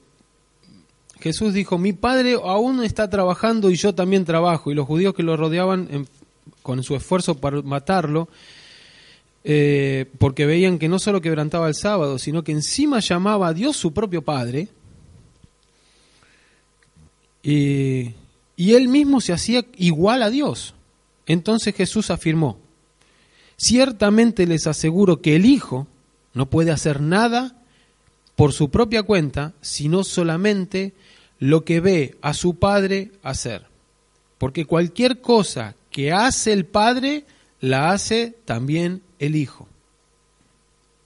Jesús 1.26 1.52
dijo, 1.52 1.76
mi 1.76 1.92
padre 1.92 2.34
aún 2.34 2.84
está 2.84 3.10
trabajando 3.10 3.68
y 3.68 3.74
yo 3.74 3.92
también 3.96 4.24
trabajo. 4.24 4.70
Y 4.70 4.76
los 4.76 4.86
judíos 4.86 5.12
que 5.12 5.24
lo 5.24 5.36
rodeaban 5.36 6.06
con 6.62 6.84
su 6.84 6.94
esfuerzo 6.94 7.34
para 7.34 7.62
matarlo, 7.62 8.28
eh, 9.42 10.06
porque 10.18 10.46
veían 10.46 10.78
que 10.78 10.88
no 10.88 11.00
solo 11.00 11.20
quebrantaba 11.20 11.66
el 11.66 11.74
sábado, 11.74 12.20
sino 12.20 12.44
que 12.44 12.52
encima 12.52 13.00
llamaba 13.00 13.48
a 13.48 13.54
Dios 13.54 13.76
su 13.76 13.92
propio 13.92 14.22
Padre, 14.22 14.68
y, 17.42 18.12
y 18.54 18.74
él 18.74 18.86
mismo 18.86 19.20
se 19.20 19.32
hacía 19.32 19.64
igual 19.78 20.22
a 20.22 20.30
Dios. 20.30 20.74
Entonces 21.26 21.74
Jesús 21.74 22.12
afirmó, 22.12 22.56
ciertamente 23.56 24.46
les 24.46 24.68
aseguro 24.68 25.20
que 25.20 25.34
el 25.34 25.44
Hijo 25.44 25.88
no 26.34 26.46
puede 26.46 26.70
hacer 26.70 27.00
nada 27.00 27.56
por 28.36 28.52
su 28.52 28.70
propia 28.70 29.02
cuenta, 29.02 29.54
sino 29.60 30.04
solamente 30.04 30.94
lo 31.38 31.64
que 31.64 31.80
ve 31.80 32.16
a 32.22 32.34
su 32.34 32.56
padre 32.56 33.10
hacer. 33.22 33.66
Porque 34.38 34.64
cualquier 34.64 35.20
cosa 35.20 35.74
que 35.90 36.12
hace 36.12 36.52
el 36.52 36.66
padre, 36.66 37.24
la 37.60 37.90
hace 37.90 38.34
también 38.44 39.02
el 39.18 39.36
hijo. 39.36 39.66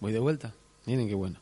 Voy 0.01 0.13
de 0.13 0.19
vuelta. 0.19 0.55
Miren 0.87 1.09
qué 1.09 1.15
bueno. 1.15 1.37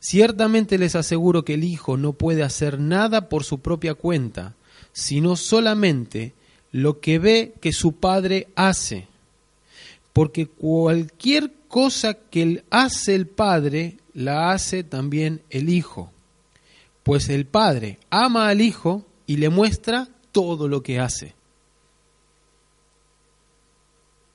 Ciertamente 0.00 0.78
les 0.78 0.96
aseguro 0.96 1.44
que 1.44 1.54
el 1.54 1.64
hijo 1.64 1.96
no 1.96 2.14
puede 2.14 2.42
hacer 2.42 2.80
nada 2.80 3.28
por 3.28 3.44
su 3.44 3.58
propia 3.58 3.94
cuenta, 3.94 4.54
sino 4.92 5.36
solamente 5.36 6.32
lo 6.72 7.00
que 7.00 7.18
ve 7.18 7.52
que 7.60 7.72
su 7.72 7.92
padre 7.92 8.48
hace. 8.56 9.06
Porque 10.12 10.46
cualquier 10.46 11.52
cosa 11.68 12.14
que 12.14 12.64
hace 12.70 13.14
el 13.14 13.26
padre, 13.26 13.98
la 14.14 14.52
hace 14.52 14.82
también 14.82 15.42
el 15.50 15.68
hijo 15.68 16.10
pues 17.02 17.28
el 17.28 17.46
Padre 17.46 17.98
ama 18.10 18.48
al 18.48 18.60
Hijo 18.60 19.06
y 19.26 19.36
le 19.36 19.48
muestra 19.48 20.08
todo 20.32 20.68
lo 20.68 20.82
que 20.82 21.00
hace. 21.00 21.34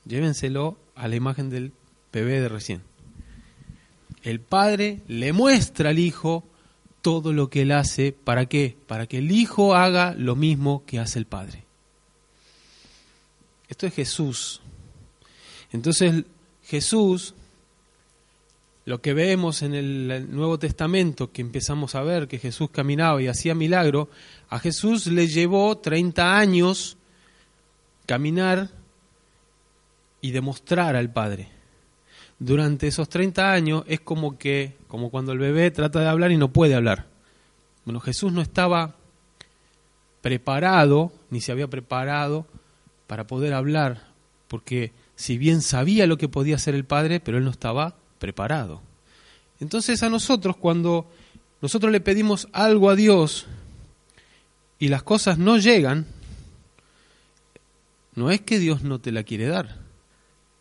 Llévenselo 0.04 0.76
a 0.94 1.08
la 1.08 1.16
imagen 1.16 1.50
del 1.50 1.72
bebé 2.12 2.40
de 2.40 2.48
recién. 2.48 2.82
El 4.22 4.40
Padre 4.40 5.02
le 5.08 5.32
muestra 5.32 5.90
al 5.90 5.98
Hijo 5.98 6.44
todo 7.02 7.32
lo 7.32 7.50
que 7.50 7.62
él 7.62 7.72
hace. 7.72 8.12
¿Para 8.12 8.46
qué? 8.46 8.76
Para 8.86 9.06
que 9.06 9.18
el 9.18 9.30
Hijo 9.30 9.74
haga 9.74 10.14
lo 10.14 10.34
mismo 10.36 10.82
que 10.86 10.98
hace 10.98 11.18
el 11.18 11.26
Padre. 11.26 11.64
Esto 13.68 13.86
es 13.86 13.94
Jesús. 13.94 14.60
Entonces 15.72 16.24
Jesús 16.64 17.34
lo 18.86 19.02
que 19.02 19.14
vemos 19.14 19.62
en 19.62 19.74
el 19.74 20.28
Nuevo 20.30 20.60
Testamento, 20.60 21.32
que 21.32 21.42
empezamos 21.42 21.96
a 21.96 22.02
ver 22.02 22.28
que 22.28 22.38
Jesús 22.38 22.70
caminaba 22.70 23.20
y 23.20 23.26
hacía 23.26 23.52
milagro, 23.52 24.08
a 24.48 24.60
Jesús 24.60 25.08
le 25.08 25.26
llevó 25.26 25.76
30 25.76 26.38
años 26.38 26.96
caminar 28.06 28.70
y 30.20 30.30
demostrar 30.30 30.94
al 30.94 31.12
Padre. 31.12 31.48
Durante 32.38 32.86
esos 32.86 33.08
30 33.08 33.52
años 33.52 33.82
es 33.88 33.98
como 33.98 34.38
que, 34.38 34.76
como 34.86 35.10
cuando 35.10 35.32
el 35.32 35.40
bebé 35.40 35.72
trata 35.72 35.98
de 35.98 36.08
hablar 36.08 36.30
y 36.30 36.36
no 36.36 36.52
puede 36.52 36.76
hablar. 36.76 37.06
Bueno, 37.84 37.98
Jesús 37.98 38.32
no 38.32 38.40
estaba 38.40 38.94
preparado, 40.20 41.12
ni 41.30 41.40
se 41.40 41.50
había 41.50 41.66
preparado 41.66 42.46
para 43.08 43.26
poder 43.26 43.52
hablar, 43.52 44.04
porque 44.46 44.92
si 45.16 45.38
bien 45.38 45.60
sabía 45.60 46.06
lo 46.06 46.18
que 46.18 46.28
podía 46.28 46.54
hacer 46.54 46.76
el 46.76 46.84
Padre, 46.84 47.18
pero 47.18 47.38
él 47.38 47.44
no 47.44 47.50
estaba 47.50 47.96
preparado. 48.18 48.80
Entonces 49.60 50.02
a 50.02 50.10
nosotros 50.10 50.56
cuando 50.56 51.10
nosotros 51.62 51.90
le 51.90 52.00
pedimos 52.00 52.48
algo 52.52 52.90
a 52.90 52.96
Dios 52.96 53.46
y 54.78 54.88
las 54.88 55.02
cosas 55.02 55.38
no 55.38 55.56
llegan, 55.56 56.06
no 58.14 58.30
es 58.30 58.40
que 58.40 58.58
Dios 58.58 58.82
no 58.82 59.00
te 59.00 59.12
la 59.12 59.22
quiere 59.22 59.46
dar, 59.46 59.76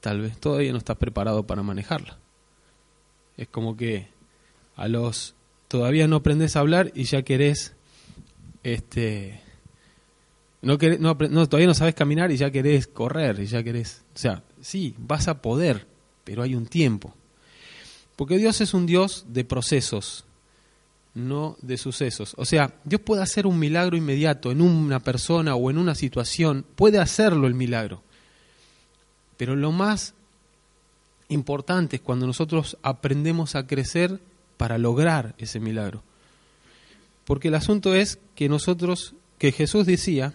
tal 0.01 0.21
vez 0.21 0.37
todavía 0.37 0.71
no 0.71 0.77
estás 0.77 0.97
preparado 0.97 1.43
para 1.47 1.63
manejarla. 1.63 2.17
Es 3.37 3.47
como 3.47 3.75
que 3.75 4.07
a 4.75 4.87
los 4.87 5.35
todavía 5.67 6.07
no 6.07 6.17
aprendes 6.17 6.55
a 6.55 6.59
hablar 6.59 6.91
y 6.95 7.03
ya 7.03 7.23
querés 7.23 7.73
este 8.63 9.41
no, 10.61 10.77
no, 10.99 11.15
todavía 11.47 11.67
no 11.67 11.73
sabes 11.75 11.93
caminar 11.93 12.31
y 12.31 12.37
ya 12.37 12.49
querés 12.49 12.87
correr 12.87 13.39
y 13.39 13.45
ya 13.45 13.61
querés, 13.61 14.03
o 14.15 14.17
sea, 14.17 14.41
sí, 14.61 14.95
vas 14.97 15.27
a 15.27 15.41
poder, 15.41 15.85
pero 16.23 16.41
hay 16.41 16.55
un 16.55 16.65
tiempo. 16.65 17.13
Porque 18.15 18.37
Dios 18.37 18.61
es 18.61 18.73
un 18.73 18.85
Dios 18.85 19.25
de 19.27 19.43
procesos, 19.43 20.25
no 21.13 21.57
de 21.61 21.77
sucesos. 21.77 22.33
O 22.37 22.45
sea, 22.45 22.73
Dios 22.83 23.01
puede 23.01 23.21
hacer 23.21 23.45
un 23.47 23.59
milagro 23.59 23.97
inmediato 23.97 24.51
en 24.51 24.61
una 24.61 24.99
persona 24.99 25.55
o 25.55 25.69
en 25.69 25.77
una 25.77 25.95
situación, 25.95 26.65
puede 26.75 26.99
hacerlo 26.99 27.47
el 27.47 27.53
milagro. 27.53 28.01
Pero 29.37 29.55
lo 29.55 29.71
más 29.71 30.13
importante 31.29 31.97
es 31.97 32.01
cuando 32.01 32.27
nosotros 32.27 32.77
aprendemos 32.83 33.55
a 33.55 33.67
crecer 33.67 34.19
para 34.57 34.77
lograr 34.77 35.35
ese 35.37 35.59
milagro. 35.59 36.03
Porque 37.25 37.47
el 37.47 37.55
asunto 37.55 37.95
es 37.95 38.19
que 38.35 38.47
nosotros, 38.47 39.15
que 39.39 39.51
Jesús 39.51 39.85
decía, 39.85 40.33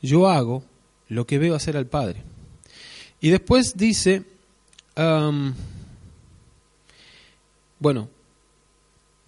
yo 0.00 0.28
hago 0.28 0.64
lo 1.08 1.26
que 1.26 1.38
veo 1.38 1.54
hacer 1.54 1.76
al 1.76 1.86
Padre. 1.86 2.22
Y 3.20 3.30
después 3.30 3.76
dice, 3.76 4.24
bueno, 7.82 8.08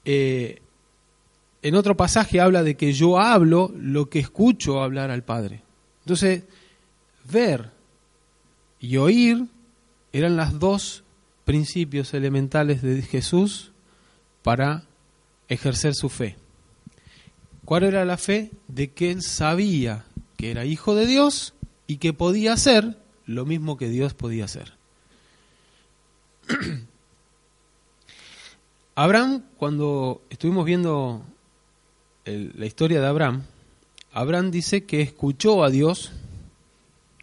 eh, 0.05 0.63
en 1.63 1.75
otro 1.75 1.97
pasaje 1.97 2.41
habla 2.41 2.63
de 2.63 2.77
que 2.77 2.93
yo 2.93 3.19
hablo 3.19 3.73
lo 3.77 4.09
que 4.09 4.21
escucho 4.21 4.81
hablar 4.81 5.11
al 5.11 5.25
Padre. 5.25 5.63
Entonces, 6.05 6.45
ver 7.25 7.73
y 8.79 8.97
oír 8.97 9.47
eran 10.13 10.37
las 10.37 10.61
dos 10.61 11.03
principios 11.45 12.15
elementales 12.15 12.81
de 12.81 13.03
Jesús 13.03 13.73
para 14.45 14.85
ejercer 15.49 15.95
su 15.95 16.09
fe. 16.09 16.37
¿Cuál 17.65 17.83
era 17.83 18.05
la 18.05 18.19
fe? 18.19 18.53
De 18.69 18.93
que 18.93 19.11
él 19.11 19.23
sabía 19.23 20.05
que 20.37 20.53
era 20.53 20.65
hijo 20.65 20.95
de 20.95 21.07
Dios 21.07 21.55
y 21.89 21.97
que 21.97 22.13
podía 22.13 22.53
hacer 22.53 22.99
lo 23.27 23.47
mismo 23.47 23.77
que 23.77 23.89
Dios 23.89 24.15
podía 24.15 24.45
hacer. 24.45 24.75
Abraham, 28.97 29.43
cuando 29.57 30.23
estuvimos 30.31 30.65
viendo 30.65 31.25
la 32.25 32.67
historia 32.67 33.01
de 33.01 33.07
Abraham, 33.07 33.43
Abraham 34.13 34.53
dice 34.53 34.85
que 34.85 35.03
escuchó 35.03 35.65
a 35.65 35.71
Dios, 35.71 36.13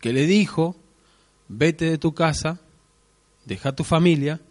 que 0.02 0.12
le 0.12 0.26
dijo, 0.26 0.76
vete 1.48 1.86
de 1.86 1.98
tu 1.98 2.14
casa, 2.14 2.60
deja 3.46 3.74
tu 3.74 3.86
familia, 3.86 4.42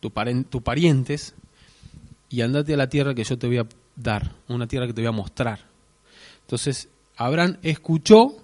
tus 0.00 0.62
parientes, 0.62 1.34
y 2.28 2.40
andate 2.40 2.74
a 2.74 2.76
la 2.76 2.88
tierra 2.88 3.14
que 3.14 3.22
yo 3.22 3.38
te 3.38 3.46
voy 3.46 3.58
a 3.58 3.66
dar, 3.94 4.34
una 4.48 4.66
tierra 4.66 4.88
que 4.88 4.92
te 4.92 5.02
voy 5.02 5.08
a 5.08 5.12
mostrar. 5.12 5.60
Entonces, 6.40 6.88
Abraham 7.16 7.58
escuchó 7.62 8.36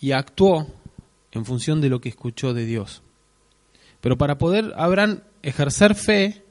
y 0.00 0.12
actuó 0.12 0.66
en 1.32 1.44
función 1.44 1.82
de 1.82 1.90
lo 1.90 2.00
que 2.00 2.08
escuchó 2.08 2.54
de 2.54 2.64
Dios. 2.64 3.02
Pero 4.00 4.16
para 4.16 4.38
poder 4.38 4.72
Abraham 4.76 5.20
ejercer 5.42 5.94
fe, 5.94 6.42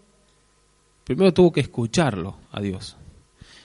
primero 1.10 1.34
tuvo 1.34 1.52
que 1.52 1.62
escucharlo 1.62 2.38
a 2.52 2.62
Dios. 2.62 2.96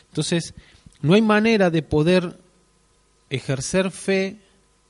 Entonces, 0.08 0.54
no 1.02 1.12
hay 1.12 1.20
manera 1.20 1.68
de 1.68 1.82
poder 1.82 2.38
ejercer 3.28 3.90
fe, 3.90 4.38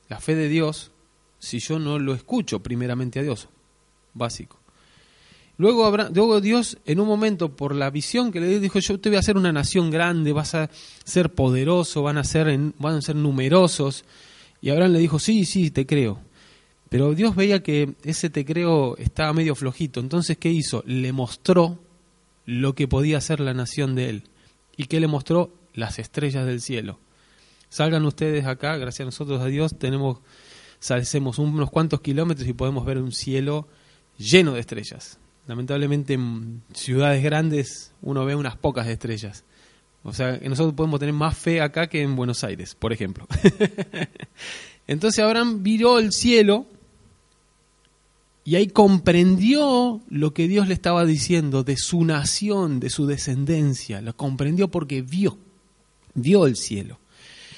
la 0.07 0.21
fe 0.21 0.35
de 0.35 0.47
Dios, 0.47 0.91
si 1.37 1.59
yo 1.59 1.79
no 1.79 1.99
lo 1.99 2.13
escucho 2.13 2.61
primeramente 2.63 3.19
a 3.19 3.23
Dios. 3.23 3.49
Básico. 4.13 4.57
Luego, 5.57 5.91
luego 6.13 6.39
Dios, 6.39 6.77
en 6.85 7.01
un 7.01 7.09
momento, 7.09 7.57
por 7.57 7.75
la 7.75 7.89
visión 7.89 8.31
que 8.31 8.39
le 8.39 8.47
dio, 8.47 8.61
dijo, 8.61 8.79
yo 8.79 9.01
te 9.01 9.09
voy 9.09 9.17
a 9.17 9.19
hacer 9.19 9.35
una 9.35 9.51
nación 9.51 9.91
grande, 9.91 10.31
vas 10.31 10.55
a 10.55 10.69
ser 11.03 11.33
poderoso, 11.33 12.03
van 12.03 12.17
a 12.17 12.23
ser, 12.23 12.57
van 12.79 12.95
a 12.95 13.01
ser 13.01 13.17
numerosos. 13.17 14.05
Y 14.61 14.69
Abraham 14.69 14.93
le 14.93 14.99
dijo, 14.99 15.19
sí, 15.19 15.43
sí, 15.43 15.71
te 15.71 15.85
creo. 15.85 16.21
Pero 16.87 17.15
Dios 17.15 17.35
veía 17.35 17.61
que 17.61 17.95
ese 18.05 18.29
te 18.29 18.45
creo 18.45 18.95
estaba 18.95 19.33
medio 19.33 19.55
flojito. 19.55 19.99
Entonces, 19.99 20.37
¿qué 20.37 20.49
hizo? 20.49 20.85
Le 20.87 21.11
mostró 21.11 21.79
lo 22.45 22.75
que 22.75 22.87
podía 22.87 23.21
ser 23.21 23.39
la 23.39 23.53
nación 23.53 23.95
de 23.95 24.09
él. 24.09 24.23
¿Y 24.77 24.85
qué 24.85 24.99
le 24.99 25.07
mostró? 25.07 25.53
Las 25.73 25.99
estrellas 25.99 26.45
del 26.45 26.61
cielo. 26.61 26.99
Salgan 27.69 28.05
ustedes 28.05 28.45
acá, 28.45 28.77
gracias 28.77 29.01
a 29.01 29.05
nosotros, 29.05 29.41
a 29.41 29.45
Dios, 29.45 29.77
tenemos, 29.77 30.19
salcemos 30.79 31.39
unos 31.39 31.69
cuantos 31.69 32.01
kilómetros 32.01 32.47
y 32.47 32.53
podemos 32.53 32.85
ver 32.85 32.97
un 32.97 33.11
cielo 33.11 33.67
lleno 34.17 34.53
de 34.53 34.61
estrellas 34.61 35.19
lamentablemente 35.47 36.13
en 36.13 36.63
ciudades 36.73 37.23
grandes 37.23 37.93
uno 38.01 38.25
ve 38.25 38.35
unas 38.35 38.57
pocas 38.57 38.87
estrellas. 38.87 39.43
O 40.03 40.13
sea, 40.13 40.39
nosotros 40.43 40.75
podemos 40.75 40.99
tener 40.99 41.13
más 41.13 41.37
fe 41.37 41.61
acá 41.61 41.87
que 41.87 42.01
en 42.01 42.15
Buenos 42.15 42.43
Aires, 42.43 42.75
por 42.75 42.93
ejemplo. 42.93 43.27
Entonces 44.87 45.23
Abraham 45.23 45.63
vio 45.63 45.97
el 45.97 46.11
cielo 46.11 46.67
y 48.45 48.55
ahí 48.55 48.67
comprendió 48.67 50.01
lo 50.07 50.33
que 50.33 50.47
Dios 50.47 50.69
le 50.69 50.73
estaba 50.75 51.03
diciendo 51.03 51.63
de 51.63 51.75
su 51.75 52.05
nación, 52.05 52.79
de 52.79 52.89
su 52.89 53.07
descendencia. 53.07 54.01
Lo 54.01 54.15
comprendió 54.15 54.69
porque 54.69 55.01
vio, 55.01 55.37
vio 56.13 56.45
el 56.45 56.55
cielo. 56.55 56.99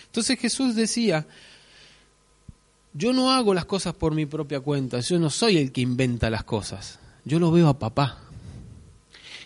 Entonces 0.06 0.40
Jesús 0.40 0.74
decía, 0.74 1.28
yo 2.94 3.14
no 3.14 3.32
hago 3.32 3.54
las 3.54 3.66
cosas 3.66 3.94
por 3.94 4.16
mi 4.16 4.26
propia 4.26 4.62
cuenta, 4.62 5.02
yo 5.02 5.20
no 5.20 5.30
soy 5.30 5.58
el 5.58 5.72
que 5.72 5.82
inventa 5.82 6.32
las 6.32 6.44
cosas 6.44 7.00
yo 7.28 7.40
lo 7.40 7.52
veo 7.52 7.68
a 7.68 7.78
papá. 7.78 8.18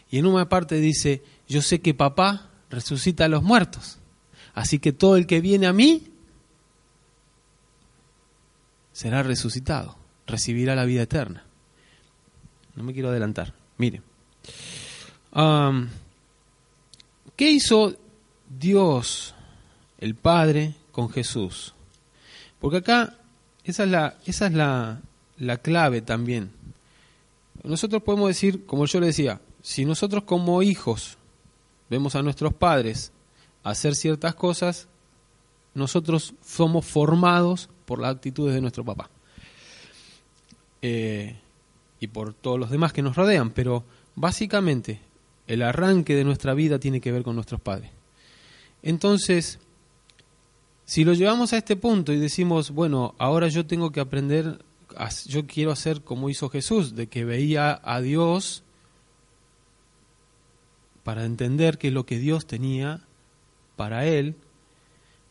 Y 0.10 0.20
en 0.20 0.26
una 0.26 0.48
parte 0.48 0.76
dice, 0.76 1.24
yo 1.48 1.62
sé 1.62 1.82
que 1.82 1.94
papá 1.94 2.50
resucita 2.70 3.26
a 3.26 3.28
los 3.28 3.44
muertos. 3.44 3.98
Así 4.54 4.80
que 4.80 4.94
todo 4.94 5.18
el 5.18 5.26
que 5.26 5.42
viene 5.42 5.68
a 5.68 5.74
mí 5.74 6.08
será 8.94 9.24
resucitado, 9.24 9.96
recibirá 10.32 10.76
la 10.76 10.86
vida 10.86 11.04
eterna. 11.04 11.44
No 12.76 12.84
me 12.84 12.94
quiero 12.94 13.10
adelantar. 13.10 13.54
Mire, 13.78 14.02
¿qué 17.36 17.52
hizo 17.52 17.96
Dios, 18.50 19.36
el 20.00 20.16
Padre, 20.16 20.74
con 20.92 21.10
Jesús? 21.10 21.74
Porque 22.60 22.78
acá 22.78 23.18
esa 23.64 23.84
es 23.84 23.90
la, 23.90 24.18
esa 24.26 24.48
es 24.48 24.54
la, 24.54 25.02
la 25.38 25.58
clave 25.58 26.02
también 26.02 26.52
nosotros 27.64 28.02
podemos 28.02 28.28
decir, 28.28 28.66
como 28.66 28.86
yo 28.86 29.00
le 29.00 29.08
decía, 29.08 29.40
si 29.62 29.86
nosotros 29.86 30.24
como 30.24 30.64
hijos 30.64 31.18
vemos 31.90 32.16
a 32.16 32.24
nuestros 32.24 32.54
padres 32.54 33.12
hacer 33.64 33.96
ciertas 33.96 34.34
cosas, 34.36 34.88
nosotros 35.74 36.34
somos 36.44 36.86
formados 36.86 37.70
por 37.86 38.00
las 38.00 38.16
actitudes 38.16 38.56
de 38.56 38.62
nuestro 38.62 38.84
papá. 38.84 39.10
Eh, 40.82 41.36
y 42.00 42.08
por 42.08 42.34
todos 42.34 42.60
los 42.60 42.72
demás 42.72 42.94
que 42.94 43.04
nos 43.04 43.16
rodean, 43.16 43.52
pero 43.52 43.84
básicamente 44.16 45.00
el 45.48 45.62
arranque 45.62 46.16
de 46.16 46.24
nuestra 46.24 46.54
vida 46.54 46.80
tiene 46.80 47.02
que 47.02 47.12
ver 47.12 47.24
con 47.24 47.36
nuestros 47.36 47.62
padres. 47.62 47.92
Entonces, 48.82 49.60
si 50.86 51.04
lo 51.04 51.14
llevamos 51.14 51.54
a 51.54 51.58
este 51.58 51.76
punto 51.76 52.12
y 52.12 52.18
decimos, 52.18 52.72
bueno, 52.72 53.14
ahora 53.20 53.48
yo 53.48 53.66
tengo 53.66 53.92
que 53.92 54.00
aprender 54.00 54.60
yo 55.28 55.46
quiero 55.48 55.72
hacer 55.72 56.02
como 56.02 56.30
hizo 56.30 56.50
Jesús, 56.50 56.96
de 56.96 57.08
que 57.08 57.26
veía 57.26 57.80
a 57.84 58.02
Dios 58.02 58.64
para 61.04 61.26
entender 61.26 61.78
qué 61.78 61.88
es 61.88 61.94
lo 61.94 62.06
que 62.06 62.20
Dios 62.20 62.46
tenía 62.46 63.02
para 63.76 64.06
él, 64.06 64.36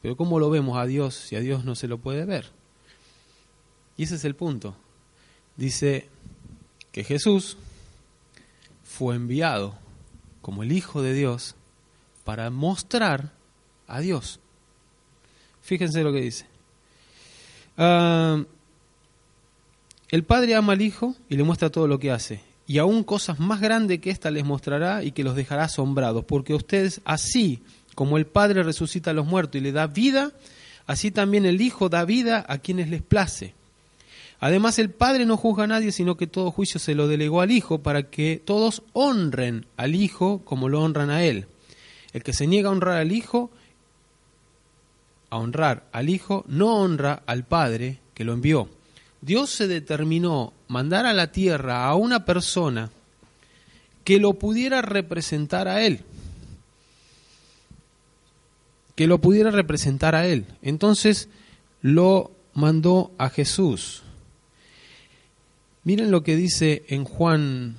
pero 0.02 0.16
¿cómo 0.16 0.38
lo 0.40 0.50
vemos 0.50 0.78
a 0.78 0.86
Dios 0.86 1.14
si 1.14 1.36
a 1.36 1.40
Dios 1.40 1.64
no 1.64 1.74
se 1.74 1.88
lo 1.88 1.98
puede 1.98 2.24
ver? 2.24 2.46
Y 3.96 4.04
ese 4.04 4.14
es 4.16 4.24
el 4.24 4.34
punto. 4.34 4.74
Dice 5.60 6.08
que 6.90 7.04
Jesús 7.04 7.58
fue 8.82 9.14
enviado 9.14 9.74
como 10.40 10.62
el 10.62 10.72
Hijo 10.72 11.02
de 11.02 11.12
Dios 11.12 11.54
para 12.24 12.48
mostrar 12.48 13.32
a 13.86 14.00
Dios. 14.00 14.40
Fíjense 15.60 16.02
lo 16.02 16.14
que 16.14 16.22
dice. 16.22 16.46
Ah, 17.76 18.42
el 20.08 20.24
Padre 20.24 20.54
ama 20.54 20.72
al 20.72 20.80
Hijo 20.80 21.14
y 21.28 21.36
le 21.36 21.44
muestra 21.44 21.68
todo 21.68 21.86
lo 21.86 21.98
que 21.98 22.10
hace. 22.10 22.40
Y 22.66 22.78
aún 22.78 23.04
cosas 23.04 23.38
más 23.38 23.60
grandes 23.60 24.00
que 24.00 24.08
ésta 24.08 24.30
les 24.30 24.46
mostrará 24.46 25.04
y 25.04 25.12
que 25.12 25.24
los 25.24 25.36
dejará 25.36 25.64
asombrados. 25.64 26.24
Porque 26.24 26.54
ustedes, 26.54 27.02
así 27.04 27.62
como 27.94 28.16
el 28.16 28.24
Padre 28.24 28.62
resucita 28.62 29.10
a 29.10 29.14
los 29.14 29.26
muertos 29.26 29.56
y 29.56 29.64
le 29.64 29.72
da 29.72 29.86
vida, 29.88 30.32
así 30.86 31.10
también 31.10 31.44
el 31.44 31.60
Hijo 31.60 31.90
da 31.90 32.06
vida 32.06 32.46
a 32.48 32.56
quienes 32.56 32.88
les 32.88 33.02
place. 33.02 33.59
Además, 34.40 34.78
el 34.78 34.88
Padre 34.88 35.26
no 35.26 35.36
juzga 35.36 35.64
a 35.64 35.66
nadie, 35.66 35.92
sino 35.92 36.16
que 36.16 36.26
todo 36.26 36.50
juicio 36.50 36.80
se 36.80 36.94
lo 36.94 37.06
delegó 37.06 37.42
al 37.42 37.50
Hijo 37.50 37.82
para 37.82 38.04
que 38.04 38.42
todos 38.42 38.82
honren 38.94 39.66
al 39.76 39.94
Hijo 39.94 40.40
como 40.44 40.70
lo 40.70 40.82
honran 40.82 41.10
a 41.10 41.22
Él. 41.24 41.46
El 42.14 42.22
que 42.22 42.32
se 42.32 42.46
niega 42.46 42.70
a 42.70 42.72
honrar 42.72 42.96
al 42.96 43.12
Hijo, 43.12 43.50
a 45.28 45.36
honrar 45.36 45.84
al 45.92 46.08
Hijo, 46.08 46.44
no 46.48 46.74
honra 46.74 47.22
al 47.26 47.44
Padre 47.44 48.00
que 48.14 48.24
lo 48.24 48.32
envió. 48.32 48.68
Dios 49.20 49.50
se 49.50 49.68
determinó 49.68 50.54
mandar 50.68 51.04
a 51.04 51.12
la 51.12 51.30
tierra 51.30 51.84
a 51.86 51.94
una 51.94 52.24
persona 52.24 52.90
que 54.04 54.18
lo 54.18 54.34
pudiera 54.34 54.80
representar 54.80 55.68
a 55.68 55.82
Él. 55.84 56.00
Que 58.94 59.06
lo 59.06 59.20
pudiera 59.20 59.50
representar 59.50 60.14
a 60.14 60.26
Él. 60.26 60.46
Entonces 60.62 61.28
lo 61.82 62.30
mandó 62.54 63.12
a 63.18 63.28
Jesús. 63.28 64.02
Miren 65.90 66.12
lo 66.12 66.22
que 66.22 66.36
dice 66.36 66.84
en 66.86 67.02
Juan 67.02 67.74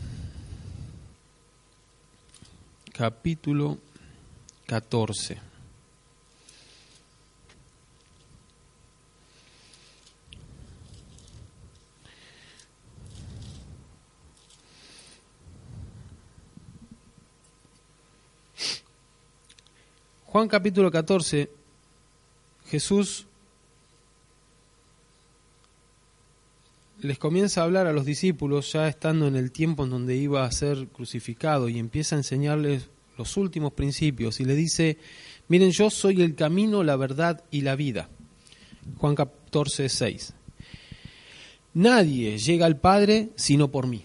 capítulo 2.91 3.77
14. 4.65 5.37
Juan 20.25 20.49
capítulo 20.49 20.91
14, 20.91 21.49
Jesús 22.67 23.25
les 27.01 27.17
comienza 27.17 27.61
a 27.61 27.63
hablar 27.63 27.87
a 27.87 27.93
los 27.93 28.05
discípulos 28.05 28.71
ya 28.71 28.87
estando 28.87 29.27
en 29.27 29.35
el 29.35 29.51
tiempo 29.51 29.83
en 29.83 29.89
donde 29.89 30.15
iba 30.15 30.45
a 30.45 30.51
ser 30.51 30.87
crucificado 30.87 31.67
y 31.67 31.79
empieza 31.79 32.15
a 32.15 32.19
enseñarles 32.19 32.89
los 33.17 33.37
últimos 33.37 33.73
principios 33.73 34.39
y 34.39 34.45
le 34.45 34.55
dice, 34.55 34.97
miren, 35.47 35.71
yo 35.71 35.89
soy 35.89 36.21
el 36.21 36.35
camino, 36.35 36.83
la 36.83 36.95
verdad 36.95 37.43
y 37.51 37.61
la 37.61 37.75
vida. 37.75 38.09
Juan 38.97 39.15
14, 39.15 39.89
6. 39.89 40.33
Nadie 41.73 42.37
llega 42.37 42.65
al 42.65 42.77
Padre 42.77 43.29
sino 43.35 43.69
por 43.69 43.87
mí. 43.87 44.03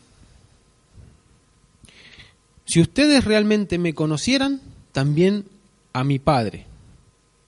Si 2.65 2.81
ustedes 2.81 3.25
realmente 3.25 3.79
me 3.79 3.95
conocieran, 3.95 4.61
también 4.93 5.45
a 5.93 6.03
mi 6.03 6.19
Padre. 6.19 6.67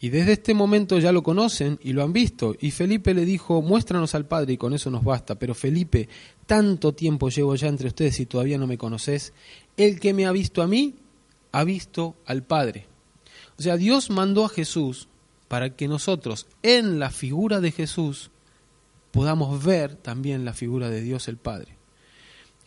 Y 0.00 0.11
desde 0.11 0.32
este 0.32 0.54
momento 0.54 0.98
ya 0.98 1.11
lo 1.11 1.24
conocen 1.24 1.78
y 1.82 1.92
lo 1.92 2.04
han 2.04 2.12
visto. 2.12 2.54
Y 2.61 2.70
Felipe 2.70 3.14
le 3.14 3.24
dijo, 3.24 3.62
muéstranos 3.62 4.14
al 4.14 4.26
Padre 4.26 4.52
y 4.52 4.56
con 4.56 4.72
eso 4.72 4.90
nos 4.90 5.02
basta. 5.02 5.37
Pero 5.37 5.54
Felipe, 5.54 6.08
tanto 6.46 6.94
tiempo 6.94 7.28
llevo 7.30 7.56
ya 7.56 7.66
entre 7.66 7.88
ustedes 7.88 8.20
y 8.20 8.26
todavía 8.26 8.58
no 8.58 8.68
me 8.68 8.78
conoces. 8.78 9.32
El 9.76 9.98
que 9.98 10.14
me 10.14 10.26
ha 10.26 10.32
visto 10.32 10.62
a 10.62 10.68
mí, 10.68 10.94
ha 11.50 11.64
visto 11.64 12.14
al 12.26 12.44
Padre. 12.44 12.87
O 13.58 13.62
sea, 13.62 13.76
Dios 13.76 14.11
mandó 14.11 14.44
a 14.44 14.48
Jesús 14.48 15.08
para 15.48 15.74
que 15.74 15.88
nosotros, 15.88 16.46
en 16.62 17.00
la 17.00 17.11
figura 17.11 17.61
de 17.61 17.72
Jesús, 17.72 18.30
podamos 19.11 19.64
ver 19.64 19.96
también 19.96 20.44
la 20.44 20.52
figura 20.52 20.90
de 20.90 21.00
Dios 21.00 21.26
el 21.26 21.38
Padre. 21.38 21.76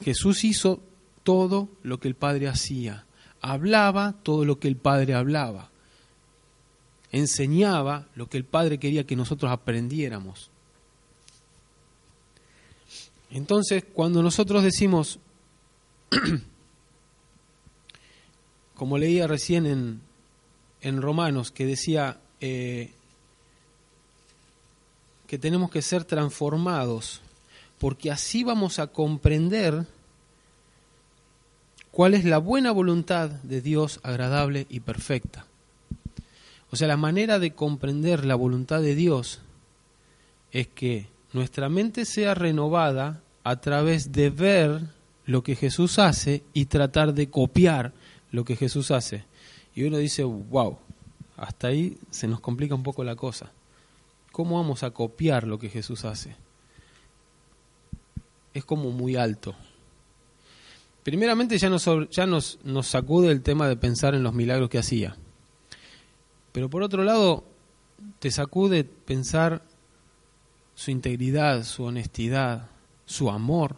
Jesús 0.03 0.43
hizo 0.43 0.81
todo 1.23 1.69
lo 1.81 1.99
que 2.01 2.09
el 2.09 2.15
Padre 2.15 2.49
hacía. 2.49 3.05
Hablaba 3.39 4.15
todo 4.21 4.43
lo 4.43 4.59
que 4.59 4.67
el 4.67 4.75
Padre 4.75 5.13
hablaba 5.13 5.70
enseñaba 7.11 8.07
lo 8.15 8.27
que 8.27 8.37
el 8.37 8.45
Padre 8.45 8.77
quería 8.77 9.05
que 9.05 9.15
nosotros 9.15 9.51
aprendiéramos. 9.51 10.49
Entonces, 13.29 13.83
cuando 13.93 14.21
nosotros 14.21 14.63
decimos, 14.63 15.19
como 18.75 18.97
leía 18.97 19.27
recién 19.27 19.65
en, 19.65 20.01
en 20.81 21.01
Romanos, 21.01 21.51
que 21.51 21.65
decía 21.65 22.19
eh, 22.41 22.91
que 25.27 25.37
tenemos 25.37 25.71
que 25.71 25.81
ser 25.81 26.03
transformados, 26.03 27.21
porque 27.79 28.11
así 28.11 28.43
vamos 28.43 28.79
a 28.79 28.87
comprender 28.87 29.85
cuál 31.91 32.13
es 32.13 32.25
la 32.25 32.37
buena 32.37 32.71
voluntad 32.71 33.29
de 33.29 33.61
Dios 33.61 33.99
agradable 34.03 34.65
y 34.69 34.81
perfecta. 34.81 35.45
O 36.71 36.75
sea, 36.75 36.87
la 36.87 36.97
manera 36.97 37.37
de 37.37 37.51
comprender 37.51 38.25
la 38.25 38.35
voluntad 38.35 38.81
de 38.81 38.95
Dios 38.95 39.41
es 40.51 40.67
que 40.67 41.07
nuestra 41.33 41.69
mente 41.69 42.05
sea 42.05 42.33
renovada 42.33 43.21
a 43.43 43.57
través 43.57 44.11
de 44.11 44.29
ver 44.29 44.81
lo 45.25 45.43
que 45.43 45.55
Jesús 45.55 45.99
hace 45.99 46.43
y 46.53 46.65
tratar 46.65 47.13
de 47.13 47.29
copiar 47.29 47.93
lo 48.31 48.45
que 48.45 48.55
Jesús 48.55 48.91
hace. 48.91 49.25
Y 49.75 49.83
uno 49.83 49.97
dice, 49.97 50.23
wow, 50.23 50.77
hasta 51.37 51.67
ahí 51.67 51.97
se 52.09 52.27
nos 52.27 52.39
complica 52.39 52.75
un 52.75 52.83
poco 52.83 53.03
la 53.03 53.15
cosa. 53.15 53.51
¿Cómo 54.31 54.57
vamos 54.57 54.83
a 54.83 54.91
copiar 54.91 55.45
lo 55.45 55.59
que 55.59 55.69
Jesús 55.69 56.05
hace? 56.05 56.35
Es 58.53 58.63
como 58.63 58.91
muy 58.91 59.17
alto. 59.17 59.55
Primeramente 61.03 61.57
ya 61.57 61.69
nos, 61.69 61.89
ya 62.11 62.25
nos, 62.25 62.59
nos 62.63 62.87
sacude 62.87 63.31
el 63.31 63.41
tema 63.41 63.67
de 63.67 63.75
pensar 63.75 64.15
en 64.15 64.23
los 64.23 64.33
milagros 64.33 64.69
que 64.69 64.77
hacía. 64.77 65.17
Pero 66.51 66.69
por 66.69 66.83
otro 66.83 67.03
lado, 67.03 67.43
te 68.19 68.31
sacude 68.31 68.83
pensar 68.83 69.61
su 70.75 70.91
integridad, 70.91 71.63
su 71.63 71.83
honestidad, 71.83 72.67
su 73.05 73.29
amor, 73.29 73.75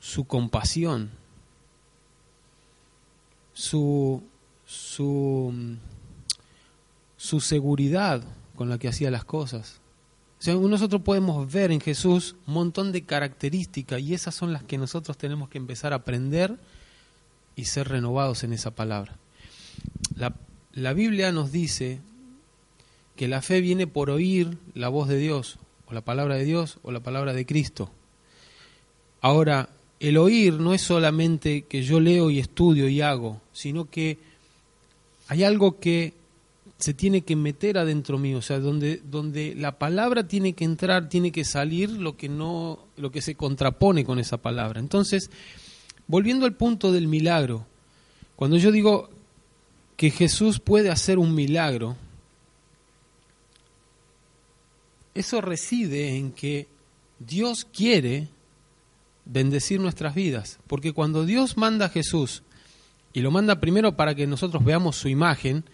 su 0.00 0.24
compasión, 0.24 1.10
su, 3.52 4.22
su, 4.66 5.52
su 7.16 7.40
seguridad 7.40 8.22
con 8.54 8.68
la 8.68 8.78
que 8.78 8.88
hacía 8.88 9.10
las 9.10 9.24
cosas. 9.24 9.80
Nosotros 10.46 11.02
podemos 11.02 11.50
ver 11.52 11.72
en 11.72 11.80
Jesús 11.80 12.36
un 12.46 12.54
montón 12.54 12.92
de 12.92 13.02
características 13.02 14.00
y 14.00 14.14
esas 14.14 14.34
son 14.34 14.52
las 14.52 14.62
que 14.62 14.78
nosotros 14.78 15.18
tenemos 15.18 15.48
que 15.48 15.58
empezar 15.58 15.92
a 15.92 15.96
aprender 15.96 16.56
y 17.56 17.64
ser 17.64 17.88
renovados 17.88 18.44
en 18.44 18.52
esa 18.52 18.70
palabra. 18.70 19.16
La, 20.16 20.34
la 20.72 20.92
Biblia 20.92 21.32
nos 21.32 21.52
dice 21.52 22.00
que 23.16 23.28
la 23.28 23.42
fe 23.42 23.60
viene 23.60 23.86
por 23.86 24.10
oír 24.10 24.58
la 24.74 24.88
voz 24.88 25.08
de 25.08 25.18
Dios, 25.18 25.58
o 25.86 25.92
la 25.92 26.02
palabra 26.02 26.36
de 26.36 26.44
Dios, 26.44 26.78
o 26.82 26.92
la 26.92 27.00
palabra 27.00 27.32
de 27.32 27.46
Cristo. 27.46 27.90
Ahora, 29.20 29.70
el 30.00 30.16
oír 30.16 30.54
no 30.54 30.74
es 30.74 30.82
solamente 30.82 31.62
que 31.62 31.82
yo 31.82 31.98
leo 31.98 32.30
y 32.30 32.38
estudio 32.38 32.88
y 32.88 33.00
hago, 33.00 33.40
sino 33.52 33.90
que 33.90 34.18
hay 35.26 35.42
algo 35.42 35.80
que 35.80 36.14
se 36.78 36.94
tiene 36.94 37.22
que 37.22 37.34
meter 37.34 37.76
adentro 37.76 38.18
mío, 38.18 38.38
o 38.38 38.42
sea, 38.42 38.60
donde, 38.60 39.02
donde 39.04 39.54
la 39.56 39.78
palabra 39.78 40.28
tiene 40.28 40.52
que 40.52 40.64
entrar, 40.64 41.08
tiene 41.08 41.32
que 41.32 41.44
salir 41.44 41.90
lo 41.90 42.16
que 42.16 42.28
no, 42.28 42.78
lo 42.96 43.10
que 43.10 43.20
se 43.20 43.34
contrapone 43.34 44.04
con 44.04 44.20
esa 44.20 44.36
palabra. 44.36 44.78
Entonces, 44.78 45.30
volviendo 46.06 46.46
al 46.46 46.54
punto 46.54 46.92
del 46.92 47.08
milagro, 47.08 47.66
cuando 48.36 48.58
yo 48.58 48.70
digo 48.70 49.10
que 49.98 50.12
Jesús 50.12 50.60
puede 50.60 50.90
hacer 50.90 51.18
un 51.18 51.34
milagro, 51.34 51.96
eso 55.12 55.40
reside 55.40 56.16
en 56.16 56.30
que 56.30 56.68
Dios 57.18 57.64
quiere 57.64 58.28
bendecir 59.24 59.80
nuestras 59.80 60.14
vidas, 60.14 60.60
porque 60.68 60.92
cuando 60.92 61.26
Dios 61.26 61.56
manda 61.56 61.86
a 61.86 61.88
Jesús, 61.88 62.44
y 63.12 63.22
lo 63.22 63.32
manda 63.32 63.58
primero 63.58 63.96
para 63.96 64.14
que 64.14 64.28
nosotros 64.28 64.64
veamos 64.64 64.94
su 64.94 65.08
imagen, 65.08 65.64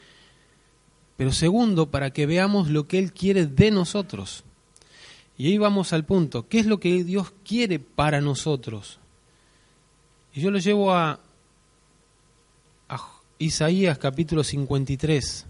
pero 1.18 1.30
segundo 1.30 1.90
para 1.90 2.10
que 2.10 2.24
veamos 2.24 2.70
lo 2.70 2.88
que 2.88 2.98
Él 2.98 3.12
quiere 3.12 3.44
de 3.44 3.70
nosotros. 3.70 4.42
Y 5.37 5.48
ahí 5.48 5.58
vamos 5.58 5.92
al 5.92 6.06
punto, 6.06 6.48
¿qué 6.48 6.60
es 6.60 6.66
lo 6.66 6.80
que 6.80 7.04
Dios 7.04 7.34
quiere 7.44 7.78
para 7.78 8.22
nosotros? 8.22 9.00
Y 10.32 10.40
yo 10.40 10.50
lo 10.50 10.58
llevo 10.58 10.94
a, 10.94 11.20
Isaías 13.44 13.98
capítulo 13.98 14.42
53. 14.42 15.44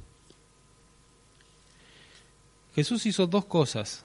Jesús 2.74 3.06
hizo 3.06 3.28
dos 3.28 3.44
cosas, 3.44 4.04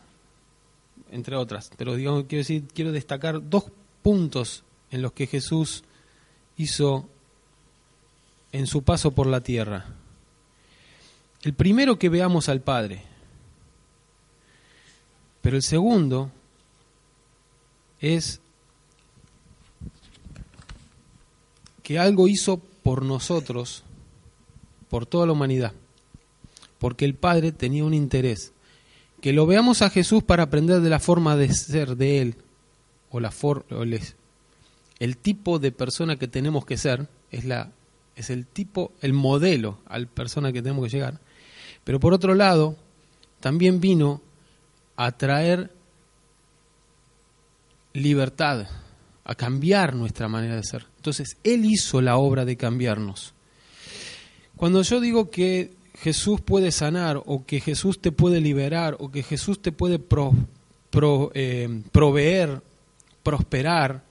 entre 1.09 1.35
otras, 1.35 1.71
pero 1.75 1.95
digamos, 1.95 2.25
quiero 2.25 2.41
decir, 2.41 2.65
quiero 2.71 2.91
destacar 2.91 3.49
dos 3.49 3.71
puntos 4.03 4.63
en 4.91 5.01
los 5.01 5.13
que 5.13 5.25
Jesús 5.25 5.83
hizo 6.55 7.09
en 8.51 8.67
su 8.67 8.83
paso 8.83 9.09
por 9.09 9.25
la 9.25 9.41
tierra. 9.41 9.87
El 11.41 11.55
primero 11.55 11.97
que 11.97 12.09
veamos 12.09 12.47
al 12.47 12.61
Padre, 12.61 13.01
pero 15.41 15.55
el 15.55 15.63
segundo 15.63 16.29
es 17.99 18.39
que 21.81 21.97
algo 21.97 22.27
hizo 22.27 22.68
por 22.83 23.03
nosotros, 23.03 23.83
por 24.89 25.05
toda 25.05 25.25
la 25.25 25.33
humanidad, 25.33 25.73
porque 26.79 27.05
el 27.05 27.15
Padre 27.15 27.51
tenía 27.51 27.83
un 27.83 27.93
interés. 27.93 28.53
Que 29.21 29.33
lo 29.33 29.45
veamos 29.45 29.81
a 29.81 29.89
Jesús 29.89 30.23
para 30.23 30.43
aprender 30.43 30.79
de 30.79 30.89
la 30.89 30.99
forma 30.99 31.35
de 31.35 31.53
ser 31.53 31.97
de 31.97 32.21
Él, 32.21 32.35
o, 33.11 33.19
la 33.19 33.33
el, 33.69 33.99
el 34.99 35.17
tipo 35.17 35.59
de 35.59 35.71
persona 35.71 36.15
que 36.15 36.27
tenemos 36.27 36.65
que 36.65 36.77
ser, 36.77 37.07
es 37.31 37.45
es 38.15 38.29
el 38.29 38.45
tipo, 38.45 38.91
el 39.01 39.13
modelo 39.13 39.79
al 39.85 40.07
persona 40.07 40.51
que 40.51 40.61
tenemos 40.61 40.85
que 40.85 40.97
llegar. 40.97 41.19
Pero 41.83 41.99
por 41.99 42.13
otro 42.13 42.35
lado, 42.35 42.75
también 43.39 43.79
vino 43.79 44.21
a 44.95 45.11
traer 45.13 45.71
libertad, 47.93 48.67
a 49.23 49.35
cambiar 49.35 49.95
nuestra 49.95 50.27
manera 50.27 50.55
de 50.55 50.63
ser. 50.63 50.88
Entonces, 50.99 51.37
Él 51.45 51.63
hizo 51.63 52.01
la 52.01 52.17
obra 52.17 52.43
de 52.43 52.57
cambiarnos. 52.57 53.33
Cuando 54.57 54.81
yo 54.81 54.99
digo 54.99 55.29
que 55.29 55.71
Jesús 56.01 56.41
puede 56.41 56.73
sanar 56.73 57.23
o 57.25 57.45
que 57.45 57.61
Jesús 57.61 58.01
te 58.01 58.11
puede 58.11 58.41
liberar 58.41 58.97
o 58.99 59.09
que 59.09 59.23
Jesús 59.23 59.61
te 59.61 59.71
puede 59.71 60.01
eh, 61.33 61.81
proveer, 61.93 62.61
prosperar, 63.23 64.03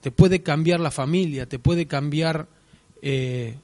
te 0.00 0.12
puede 0.12 0.42
cambiar 0.42 0.78
la 0.78 0.92
familia, 0.92 1.46
te 1.46 1.58
puede 1.58 1.86
cambiar 1.86 2.46
eh, 3.02 3.56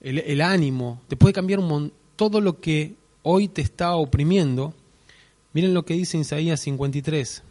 el, 0.00 0.40
ánimo, 0.40 1.02
te 1.08 1.16
puede 1.16 1.34
cambiar 1.34 1.60
un 1.60 1.92
todo 2.16 2.40
lo 2.40 2.60
que 2.60 2.94
hoy 3.22 3.48
te 3.48 3.60
está 3.60 3.94
oprimiendo. 3.94 4.72
Miren 5.52 5.74
lo 5.74 5.84
que 5.84 5.92
dice 5.92 6.16
Isaías 6.16 6.60
53. 6.60 7.42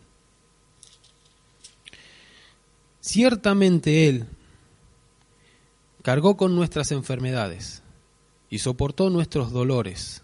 Ciertamente 3.05 4.09
Él 4.09 4.25
cargó 6.01 6.37
con 6.37 6.55
nuestras 6.55 6.91
enfermedades 6.91 7.83
y 8.49 8.57
soportó 8.57 9.11
nuestros 9.11 9.51
dolores. 9.51 10.23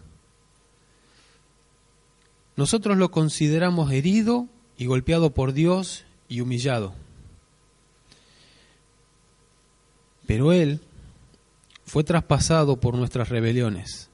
Nosotros 2.56 2.98
lo 2.98 3.12
consideramos 3.12 3.92
herido 3.92 4.48
y 4.76 4.86
golpeado 4.86 5.32
por 5.32 5.52
Dios 5.52 6.04
y 6.28 6.40
humillado. 6.40 6.92
Pero 10.26 10.52
Él 10.52 10.80
fue 11.84 12.02
traspasado 12.02 12.80
por 12.80 12.96
nuestras 12.96 13.28
rebeliones, 13.28 14.10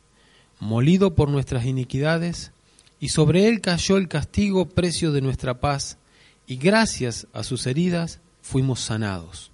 molido 0.60 1.14
por 1.14 1.30
nuestras 1.30 1.64
iniquidades, 1.64 2.52
y 3.00 3.08
sobre 3.08 3.48
Él 3.48 3.62
cayó 3.62 3.96
el 3.96 4.08
castigo 4.08 4.68
precio 4.68 5.10
de 5.10 5.22
nuestra 5.22 5.58
paz, 5.58 5.96
y 6.46 6.58
gracias 6.58 7.26
a 7.32 7.44
sus 7.44 7.66
heridas 7.66 8.20
fuimos 8.48 8.80
sanados. 8.80 9.50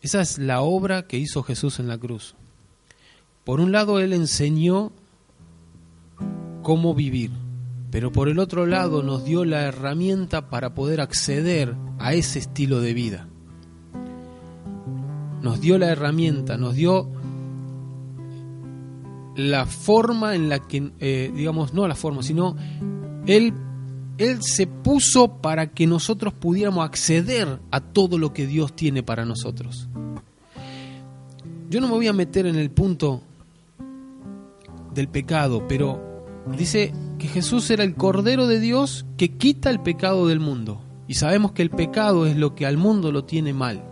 Esa 0.00 0.20
es 0.20 0.38
la 0.38 0.60
obra 0.60 1.08
que 1.08 1.18
hizo 1.18 1.42
Jesús 1.42 1.80
en 1.80 1.88
la 1.88 1.98
cruz. 1.98 2.36
Por 3.44 3.58
un 3.58 3.72
lado, 3.72 3.98
Él 3.98 4.12
enseñó 4.12 4.92
cómo 6.62 6.94
vivir, 6.94 7.32
pero 7.90 8.12
por 8.12 8.28
el 8.28 8.38
otro 8.38 8.64
lado 8.64 9.02
nos 9.02 9.24
dio 9.24 9.44
la 9.44 9.62
herramienta 9.62 10.48
para 10.48 10.72
poder 10.72 11.00
acceder 11.00 11.74
a 11.98 12.14
ese 12.14 12.38
estilo 12.38 12.80
de 12.80 12.94
vida. 12.94 13.26
Nos 15.42 15.60
dio 15.60 15.78
la 15.78 15.88
herramienta, 15.88 16.56
nos 16.56 16.76
dio 16.76 17.10
la 19.34 19.66
forma 19.66 20.36
en 20.36 20.48
la 20.48 20.60
que, 20.60 20.92
eh, 21.00 21.32
digamos, 21.34 21.74
no 21.74 21.88
la 21.88 21.96
forma, 21.96 22.22
sino 22.22 22.56
Él 23.26 23.52
él 24.18 24.42
se 24.42 24.66
puso 24.66 25.28
para 25.28 25.68
que 25.68 25.86
nosotros 25.86 26.32
pudiéramos 26.32 26.84
acceder 26.84 27.60
a 27.70 27.80
todo 27.80 28.18
lo 28.18 28.32
que 28.32 28.46
Dios 28.46 28.74
tiene 28.74 29.02
para 29.02 29.24
nosotros. 29.24 29.88
Yo 31.68 31.80
no 31.80 31.88
me 31.88 31.94
voy 31.94 32.08
a 32.08 32.12
meter 32.12 32.46
en 32.46 32.56
el 32.56 32.70
punto 32.70 33.20
del 34.94 35.08
pecado, 35.08 35.66
pero 35.68 36.24
dice 36.56 36.92
que 37.18 37.28
Jesús 37.28 37.70
era 37.70 37.84
el 37.84 37.94
Cordero 37.94 38.46
de 38.46 38.60
Dios 38.60 39.04
que 39.16 39.36
quita 39.36 39.68
el 39.68 39.80
pecado 39.80 40.26
del 40.26 40.40
mundo. 40.40 40.80
Y 41.08 41.14
sabemos 41.14 41.52
que 41.52 41.62
el 41.62 41.70
pecado 41.70 42.26
es 42.26 42.36
lo 42.36 42.54
que 42.54 42.66
al 42.66 42.78
mundo 42.78 43.12
lo 43.12 43.24
tiene 43.24 43.52
mal. 43.52 43.84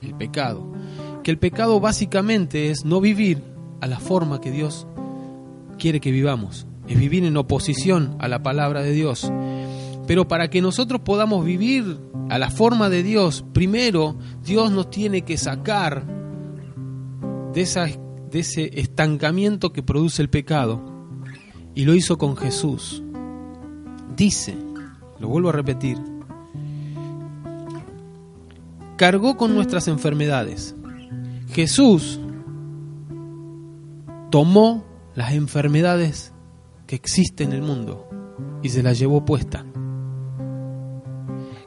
El 0.00 0.14
pecado. 0.14 0.64
Que 1.22 1.30
el 1.30 1.38
pecado 1.38 1.80
básicamente 1.80 2.70
es 2.70 2.84
no 2.84 3.00
vivir 3.00 3.42
a 3.80 3.86
la 3.86 3.98
forma 3.98 4.40
que 4.40 4.50
Dios 4.50 4.86
quiere 5.78 6.00
que 6.00 6.12
vivamos 6.12 6.66
es 6.90 6.98
vivir 6.98 7.24
en 7.24 7.36
oposición 7.36 8.16
a 8.18 8.26
la 8.26 8.42
palabra 8.42 8.82
de 8.82 8.90
Dios. 8.90 9.32
Pero 10.08 10.26
para 10.26 10.50
que 10.50 10.60
nosotros 10.60 11.02
podamos 11.02 11.44
vivir 11.44 12.00
a 12.28 12.36
la 12.36 12.50
forma 12.50 12.88
de 12.88 13.04
Dios, 13.04 13.44
primero 13.52 14.18
Dios 14.44 14.72
nos 14.72 14.90
tiene 14.90 15.22
que 15.22 15.36
sacar 15.36 16.04
de, 17.54 17.60
esa, 17.60 17.86
de 17.86 18.40
ese 18.40 18.80
estancamiento 18.80 19.72
que 19.72 19.84
produce 19.84 20.20
el 20.20 20.30
pecado. 20.30 20.82
Y 21.76 21.84
lo 21.84 21.94
hizo 21.94 22.18
con 22.18 22.36
Jesús. 22.36 23.04
Dice, 24.16 24.56
lo 25.20 25.28
vuelvo 25.28 25.50
a 25.50 25.52
repetir, 25.52 25.96
cargó 28.96 29.36
con 29.36 29.54
nuestras 29.54 29.86
enfermedades. 29.86 30.74
Jesús 31.52 32.18
tomó 34.30 34.84
las 35.14 35.34
enfermedades 35.34 36.29
que 36.90 36.96
existe 36.96 37.44
en 37.44 37.52
el 37.52 37.62
mundo 37.62 38.08
y 38.64 38.68
se 38.68 38.82
la 38.82 38.92
llevó 38.92 39.24
puesta. 39.24 39.64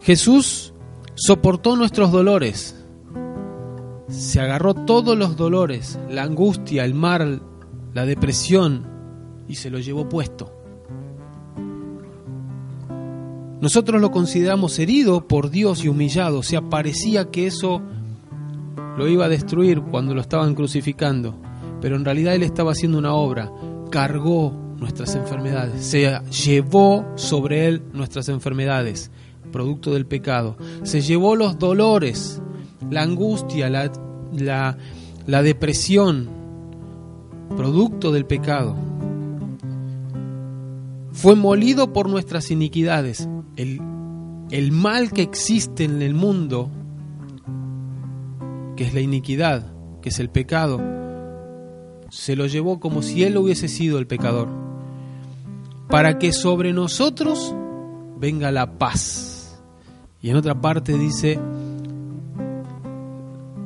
Jesús 0.02 0.74
soportó 1.16 1.78
nuestros 1.78 2.12
dolores, 2.12 2.76
se 4.10 4.42
agarró 4.42 4.74
todos 4.74 5.18
los 5.18 5.38
dolores, 5.38 5.98
la 6.10 6.24
angustia, 6.24 6.84
el 6.84 6.94
mal, 6.94 7.42
la 7.94 8.06
depresión 8.06 8.86
y 9.48 9.56
se 9.56 9.70
lo 9.70 9.80
llevó 9.80 10.10
puesto. 10.10 10.52
Nosotros 13.62 14.02
lo 14.02 14.12
consideramos 14.12 14.78
herido 14.78 15.26
por 15.26 15.50
Dios 15.50 15.86
y 15.86 15.88
humillado, 15.88 16.40
o 16.40 16.44
sea, 16.44 16.70
parecía 16.70 17.32
que 17.32 17.48
eso 17.48 17.82
lo 18.98 19.08
iba 19.08 19.24
a 19.24 19.30
destruir 19.30 19.80
cuando 19.84 20.14
lo 20.14 20.20
estaban 20.20 20.54
crucificando, 20.54 21.34
pero 21.80 21.96
en 21.96 22.04
realidad 22.04 22.36
Él 22.36 22.44
estaba 22.44 22.74
haciendo 22.74 22.98
una 22.98 23.14
obra, 23.14 23.50
cargó 23.90 24.62
nuestras 24.84 25.15
enfermedades, 25.15 25.82
se 25.82 26.19
llevó 26.46 27.06
sobre 27.15 27.67
él 27.67 27.84
nuestras 27.93 28.28
enfermedades, 28.28 29.12
producto 29.50 29.93
del 29.93 30.06
pecado, 30.06 30.58
se 30.84 31.00
llevó 31.00 31.38
los 31.38 31.58
dolores, 31.58 32.41
la 32.91 33.02
angustia, 33.02 33.69
la, 33.69 34.78
la, 35.26 35.41
depresión, 35.41 36.28
producto 37.56 38.12
del 38.12 38.26
pecado. 38.26 38.76
Fue 41.13 41.36
molido 41.36 41.93
por 41.93 42.10
nuestras 42.10 42.52
iniquidades. 42.52 43.30
El, 43.56 43.80
el 44.52 44.72
mal 44.74 45.13
que 45.13 45.22
existe 45.22 45.86
en 45.86 46.02
el 46.02 46.13
mundo, 46.13 46.69
que 48.76 48.84
es 48.84 48.93
la 48.93 49.00
iniquidad, 49.00 49.72
que 50.02 50.10
es 50.10 50.19
el 50.19 50.30
pecado, 50.30 50.82
se 52.10 52.36
lo 52.36 52.48
llevó 52.48 52.82
como 52.82 53.02
si 53.02 53.24
él 53.24 53.38
hubiese 53.38 53.69
sido 53.69 53.98
el 53.98 54.08
pecador 54.08 54.62
para 55.89 56.17
que 56.17 56.32
sobre 56.32 56.74
nosotros 56.74 57.56
venga 58.17 58.52
la 58.52 58.78
paz. 58.78 59.62
Y 60.22 60.30
en 60.30 60.38
otra 60.38 60.60
parte 60.60 60.98
dice 60.98 61.39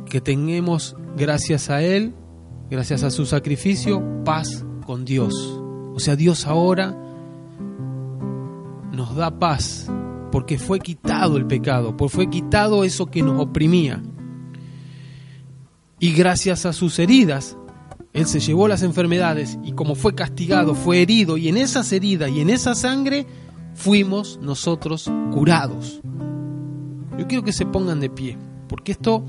que 0.09 0.21
tengamos, 0.21 0.95
gracias 1.15 1.69
a 1.69 1.81
Él, 1.81 2.13
gracias 2.69 3.03
a 3.03 3.11
su 3.11 3.25
sacrificio, 3.25 4.23
paz 4.23 4.65
con 4.85 5.05
Dios. 5.05 5.33
O 5.93 5.99
sea, 5.99 6.15
Dios 6.15 6.47
ahora 6.47 6.95
nos 8.91 9.15
da 9.15 9.37
paz 9.37 9.87
porque 10.31 10.57
fue 10.57 10.79
quitado 10.79 11.37
el 11.37 11.45
pecado, 11.45 11.95
porque 11.95 12.15
fue 12.15 12.29
quitado 12.29 12.83
eso 12.83 13.05
que 13.07 13.21
nos 13.21 13.39
oprimía. 13.39 14.01
Y 15.99 16.13
gracias 16.13 16.65
a 16.65 16.73
sus 16.73 16.99
heridas 16.99 17.57
él 18.17 18.25
se 18.25 18.39
llevó 18.39 18.67
las 18.67 18.81
enfermedades 18.81 19.59
y 19.63 19.73
como 19.73 19.93
fue 19.93 20.15
castigado, 20.15 20.73
fue 20.73 21.03
herido 21.03 21.37
y 21.37 21.49
en 21.49 21.57
esas 21.57 21.91
heridas 21.91 22.31
y 22.31 22.41
en 22.41 22.49
esa 22.49 22.73
sangre 22.73 23.27
fuimos 23.75 24.39
nosotros 24.41 25.07
curados. 25.31 26.01
Yo 27.15 27.27
quiero 27.27 27.43
que 27.43 27.53
se 27.53 27.67
pongan 27.67 27.99
de 27.99 28.09
pie, 28.09 28.35
porque 28.67 28.93
esto, 28.93 29.23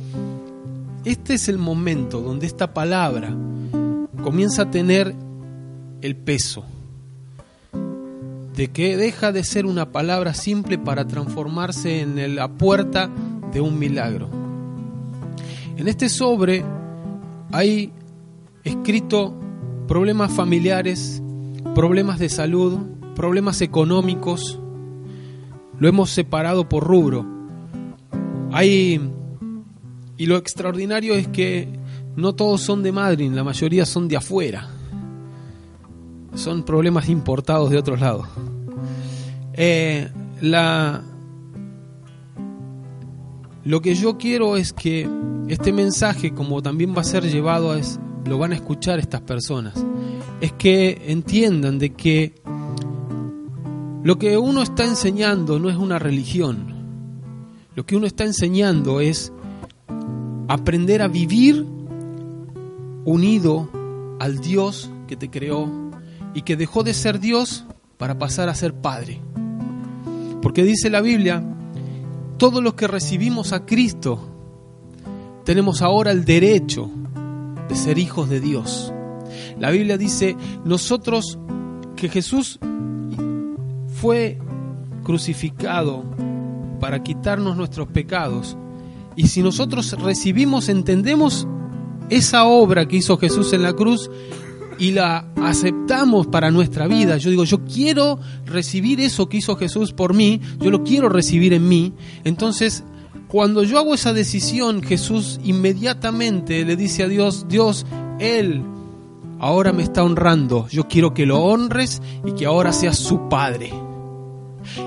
este 1.05 1.35
es 1.35 1.51
el 1.51 1.59
momento 1.59 2.23
donde 2.23 2.47
esta 2.47 2.73
palabra 2.73 3.37
comienza 4.23 4.63
a 4.63 4.71
tener 4.71 5.15
el 6.01 6.17
peso 6.17 6.65
de 8.57 8.69
que 8.69 8.97
deja 8.97 9.33
de 9.33 9.45
ser 9.45 9.67
una 9.67 9.93
palabra 9.93 10.33
simple 10.33 10.79
para 10.79 11.07
transformarse 11.07 12.01
en 12.01 12.37
la 12.37 12.49
puerta 12.49 13.11
de 13.53 13.61
un 13.61 13.79
milagro. 13.79 14.31
En 15.77 15.89
este 15.89 16.09
sobre 16.09 16.65
hay 17.53 17.93
escrito 18.65 19.35
problemas 19.87 20.33
familiares, 20.33 21.23
problemas 21.75 22.19
de 22.19 22.29
salud, 22.29 22.79
problemas 23.15 23.61
económicos. 23.63 24.61
Lo 25.79 25.89
hemos 25.89 26.11
separado 26.11 26.69
por 26.69 26.85
rubro. 26.85 27.27
Hay 28.53 29.01
y 30.19 30.27
lo 30.27 30.37
extraordinario 30.37 31.15
es 31.15 31.29
que 31.29 31.69
no 32.17 32.35
todos 32.35 32.61
son 32.63 32.83
de 32.83 32.91
Madrid, 32.91 33.31
la 33.31 33.45
mayoría 33.45 33.87
son 33.87 34.09
de 34.09 34.17
afuera. 34.17 34.69
Son 36.35 36.65
problemas 36.65 37.09
importados 37.09 37.71
de 37.71 37.79
otros 37.79 38.01
lados. 38.01 38.27
Eh, 39.55 40.09
Lo 43.65 43.81
que 43.81 43.95
yo 43.95 44.19
quiero 44.19 44.57
es 44.57 44.73
que 44.73 45.09
este 45.49 45.73
mensaje, 45.73 46.35
como 46.35 46.63
también 46.63 46.95
va 46.97 47.03
a 47.03 47.05
ser 47.05 47.23
llevado, 47.25 47.77
es, 47.77 48.01
lo 48.25 48.39
van 48.39 48.53
a 48.53 48.57
escuchar 48.57 48.99
estas 48.99 49.21
personas, 49.23 49.75
es 50.41 50.53
que 50.53 51.05
entiendan 51.07 51.79
de 51.79 51.91
que 51.95 52.35
lo 54.03 54.19
que 54.19 54.39
uno 54.39 54.63
está 54.63 54.85
enseñando 54.85 55.59
no 55.59 55.69
es 55.69 55.77
una 55.77 55.99
religión. 55.99 56.77
Lo 57.75 57.85
que 57.85 57.97
uno 57.97 58.07
está 58.07 58.25
enseñando 58.25 59.01
es 59.01 59.33
aprender 60.49 61.03
a 61.03 61.09
vivir 61.09 61.67
unido 63.05 63.69
al 64.19 64.39
Dios 64.39 64.91
que 65.07 65.17
te 65.17 65.31
creó 65.31 65.71
y 66.35 66.43
que 66.43 66.57
dejó 66.57 66.83
de 66.83 66.95
ser 66.95 67.21
Dios 67.21 67.65
para 67.97 68.19
pasar 68.19 68.49
a 68.49 68.55
ser 68.55 68.75
Padre. 68.75 69.21
Porque 70.41 70.63
dice 70.63 70.91
la 70.91 71.01
Biblia, 71.01 71.43
todos 72.37 72.63
los 72.63 72.75
que 72.75 72.87
recibimos 72.87 73.53
a 73.53 73.67
Cristo 73.67 74.21
tenemos 75.45 75.83
ahora 75.83 76.13
el 76.13 76.25
derecho 76.25 76.91
de 77.69 77.75
ser 77.75 77.99
hijos 77.99 78.29
de 78.29 78.41
Dios. 78.41 78.93
La 79.59 79.71
Biblia 79.71 79.99
dice, 79.99 80.37
nosotros 80.65 81.39
que 81.97 82.09
Jesús 82.09 82.59
fue 84.01 84.39
crucificado 85.03 86.05
para 86.81 87.03
quitarnos 87.03 87.57
nuestros 87.57 87.89
pecados. 87.89 88.57
Y 89.17 89.27
si 89.27 89.43
nosotros 89.43 89.93
recibimos, 90.01 90.69
entendemos 90.69 91.47
esa 92.09 92.45
obra 92.45 92.87
que 92.87 92.97
hizo 92.97 93.19
Jesús 93.19 93.53
en 93.53 93.63
la 93.63 93.73
cruz 93.73 94.11
y 94.79 94.93
la 94.93 95.27
aceptamos 95.43 96.29
para 96.29 96.51
nuestra 96.51 96.87
vida. 96.87 97.17
Yo 97.17 97.31
digo, 97.31 97.45
yo 97.45 97.65
quiero 97.65 98.19
recibir 98.47 99.01
eso 99.01 99.29
que 99.29 99.39
hizo 99.39 99.57
Jesús 99.57 99.93
por 99.93 100.15
mí, 100.15 100.41
yo 100.61 100.71
lo 100.71 100.85
quiero 100.85 101.09
recibir 101.09 101.53
en 101.53 101.69
mí. 101.69 101.93
Entonces, 102.25 102.85
cuando 103.29 103.63
yo 103.63 103.79
hago 103.79 103.95
esa 103.95 104.13
decisión, 104.13 104.83
Jesús 104.83 105.39
inmediatamente 105.45 106.65
le 106.65 106.77
dice 106.77 107.05
a 107.05 107.09
Dios, 107.09 107.47
Dios, 107.49 107.87
Él 108.19 108.63
ahora 109.39 109.73
me 109.73 109.85
está 109.85 110.03
honrando, 110.03 110.67
yo 110.69 110.89
quiero 110.89 111.15
que 111.15 111.27
lo 111.27 111.41
honres 111.41 112.03
y 112.25 112.33
que 112.33 112.47
ahora 112.47 112.73
seas 112.73 112.99
su 112.99 113.29
Padre 113.29 113.73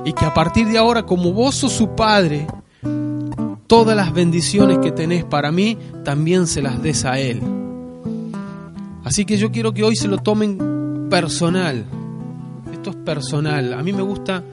y 0.05 0.13
que 0.13 0.25
a 0.25 0.33
partir 0.33 0.67
de 0.67 0.77
ahora, 0.77 1.03
como 1.03 1.33
vos 1.33 1.55
sos 1.55 1.71
su 1.73 1.95
Padre, 1.95 2.47
todas 3.67 3.95
las 3.95 4.13
bendiciones 4.13 4.79
que 4.79 4.91
tenés 4.91 5.23
para 5.23 5.51
mí, 5.51 5.77
también 6.03 6.47
se 6.47 6.61
las 6.61 6.81
des 6.81 7.05
a 7.05 7.19
Él. 7.19 7.41
Así 9.03 9.25
que 9.25 9.37
yo 9.37 9.51
quiero 9.51 9.73
que 9.73 9.83
hoy 9.83 9.95
se 9.95 10.07
lo 10.07 10.17
tomen 10.19 11.07
personal. 11.09 11.85
Esto 12.71 12.91
es 12.91 12.95
personal. 12.97 13.73
A 13.73 13.83
mí 13.83 13.93
me 13.93 14.01
gusta 14.01 14.43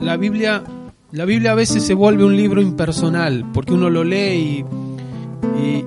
la 0.00 0.16
Biblia. 0.16 0.62
La 1.14 1.24
Biblia 1.24 1.52
a 1.52 1.54
veces 1.54 1.84
se 1.84 1.94
vuelve 1.94 2.24
un 2.24 2.36
libro 2.36 2.60
impersonal, 2.60 3.48
porque 3.54 3.72
uno 3.72 3.88
lo 3.88 4.02
lee 4.02 4.64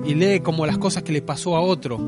y, 0.06 0.14
lee 0.14 0.40
como 0.40 0.64
las 0.64 0.78
cosas 0.78 1.02
que 1.02 1.12
le 1.12 1.20
pasó 1.20 1.54
a 1.54 1.60
otro. 1.60 2.00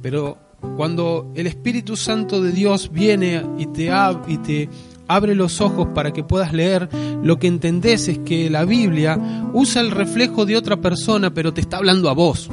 Pero 0.00 0.38
cuando 0.78 1.30
el 1.34 1.46
Espíritu 1.46 1.96
Santo 1.96 2.40
de 2.40 2.50
Dios 2.50 2.90
viene 2.90 3.42
y 3.58 3.66
te, 3.66 3.92
y 4.26 4.38
te 4.38 4.70
abre 5.06 5.34
los 5.34 5.60
ojos 5.60 5.88
para 5.94 6.14
que 6.14 6.24
puedas 6.24 6.54
leer, 6.54 6.88
lo 7.22 7.38
que 7.38 7.46
entendés 7.46 8.08
es 8.08 8.20
que 8.20 8.48
la 8.48 8.64
Biblia 8.64 9.20
usa 9.52 9.82
el 9.82 9.90
reflejo 9.90 10.46
de 10.46 10.56
otra 10.56 10.78
persona, 10.78 11.34
pero 11.34 11.52
te 11.52 11.60
está 11.60 11.76
hablando 11.76 12.08
a 12.08 12.14
vos. 12.14 12.48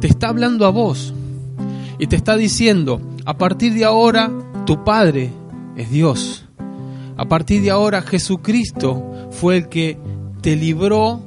Te 0.00 0.08
está 0.08 0.26
hablando 0.26 0.66
a 0.66 0.70
vos. 0.70 1.14
Y 2.00 2.08
te 2.08 2.16
está 2.16 2.36
diciendo, 2.36 3.00
a 3.26 3.38
partir 3.38 3.74
de 3.74 3.84
ahora, 3.84 4.28
tu 4.66 4.82
Padre 4.82 5.30
es 5.76 5.88
Dios. 5.88 6.46
A 7.16 7.26
partir 7.26 7.62
de 7.62 7.70
ahora, 7.70 8.02
Jesucristo 8.02 9.28
fue 9.30 9.58
el 9.58 9.68
que 9.68 9.98
te 10.40 10.56
libró 10.56 11.20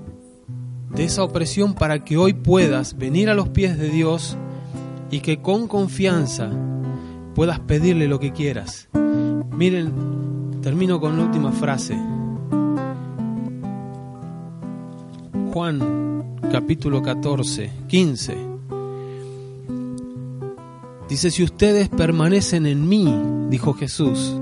de 0.89 1.04
esa 1.04 1.24
opresión 1.24 1.74
para 1.74 2.04
que 2.04 2.17
hoy 2.17 2.34
puedas 2.34 2.98
venir 2.98 3.30
a 3.30 3.36
los 3.36 3.50
pies 3.50 3.78
de 3.78 3.89
Dios 3.89 4.38
y 5.12 5.19
que 5.19 5.41
con 5.41 5.67
confianza 5.67 6.50
puedas 7.36 7.60
pedirle 7.60 8.08
lo 8.08 8.19
que 8.19 8.32
quieras. 8.32 8.89
Miren, 9.52 10.60
termino 10.62 11.00
con 11.00 11.17
la 11.17 11.26
última 11.26 11.52
frase. 11.52 11.98
Juan 15.54 16.39
capítulo 16.52 17.02
14, 17.02 17.71
15. 17.88 18.38
Dice, 21.08 21.30
si 21.30 21.43
ustedes 21.43 21.89
permanecen 21.89 22.65
en 22.65 22.89
mí, 22.89 23.13
dijo 23.50 23.74
Jesús, 23.74 24.36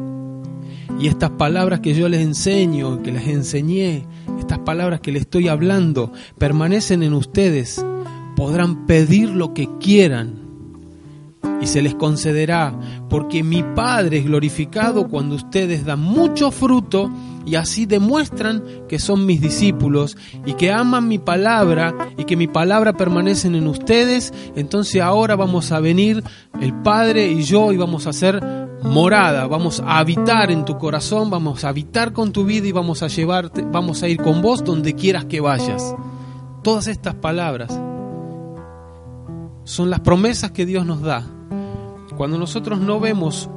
y 1.00 1.08
estas 1.08 1.32
palabras 1.32 1.80
que 1.80 1.94
yo 1.94 2.08
les 2.10 2.22
enseño, 2.22 3.02
que 3.02 3.12
les 3.12 3.28
enseñé, 3.28 4.06
estas 4.40 4.60
palabras 4.60 5.02
que 5.02 5.12
les 5.12 5.22
estoy 5.24 5.48
hablando, 5.48 6.12
permanecen 6.38 7.04
en 7.04 7.14
ustedes, 7.14 7.84
podrán 8.36 8.86
pedir 8.86 9.30
lo 9.30 9.54
que 9.54 9.70
quieran. 9.80 10.42
Y 11.62 11.68
se 11.68 11.82
les 11.82 11.96
concederá, 11.96 12.78
porque 13.10 13.42
mi 13.44 13.64
Padre 13.64 14.18
es 14.18 14.26
glorificado 14.26 15.08
cuando 15.08 15.36
ustedes 15.36 15.86
dan 15.86 16.02
mucho 16.02 16.52
fruto 16.52 17.10
y 17.46 17.56
así 17.56 17.86
demuestran 17.86 18.64
que 18.88 19.00
son 19.00 19.26
mis 19.26 19.42
discípulos 19.42 20.18
y 20.46 20.54
que 20.54 20.72
aman 20.72 21.08
mi 21.08 21.20
palabra 21.20 21.94
y 22.18 22.26
que 22.26 22.38
mi 22.38 22.48
palabra 22.48 22.94
permanece 22.94 23.48
en 23.48 23.68
ustedes, 23.68 24.34
entonces 24.56 25.02
ahora 25.02 25.36
vamos 25.36 25.72
a 25.72 25.80
venir 25.80 26.24
el 26.62 26.74
Padre 26.74 27.28
y 27.28 27.44
yo 27.44 27.72
y 27.72 27.78
vamos 27.78 28.08
a 28.08 28.12
hacer 28.12 28.42
morada, 28.84 29.48
vamos 29.48 29.82
a 29.86 29.98
habitar 29.98 30.52
en 30.52 30.66
tu 30.66 30.78
corazón, 30.78 31.30
vamos 31.30 31.64
a 31.64 31.70
habitar 31.70 32.14
con 32.14 32.32
tu 32.32 32.46
vida 32.46 32.68
y 32.68 32.72
vamos 32.72 33.04
a 33.04 33.08
llevarte, 33.08 33.64
vamos 33.64 34.04
a 34.04 34.08
ir 34.08 34.18
con 34.18 34.42
vos 34.42 34.64
donde 34.64 34.94
quieras 34.94 35.26
que 35.26 35.42
vayas. 35.42 35.96
Todas 36.62 36.88
estas 36.88 37.16
palabras 37.16 37.80
son 39.64 39.90
las 39.90 40.02
promesas 40.02 40.52
que 40.52 40.66
Dios 40.66 40.86
nos 40.86 41.02
da 41.02 41.26
cuando 42.18 42.38
nosotros 42.38 42.80
no 42.80 43.00
vemos 43.00 43.50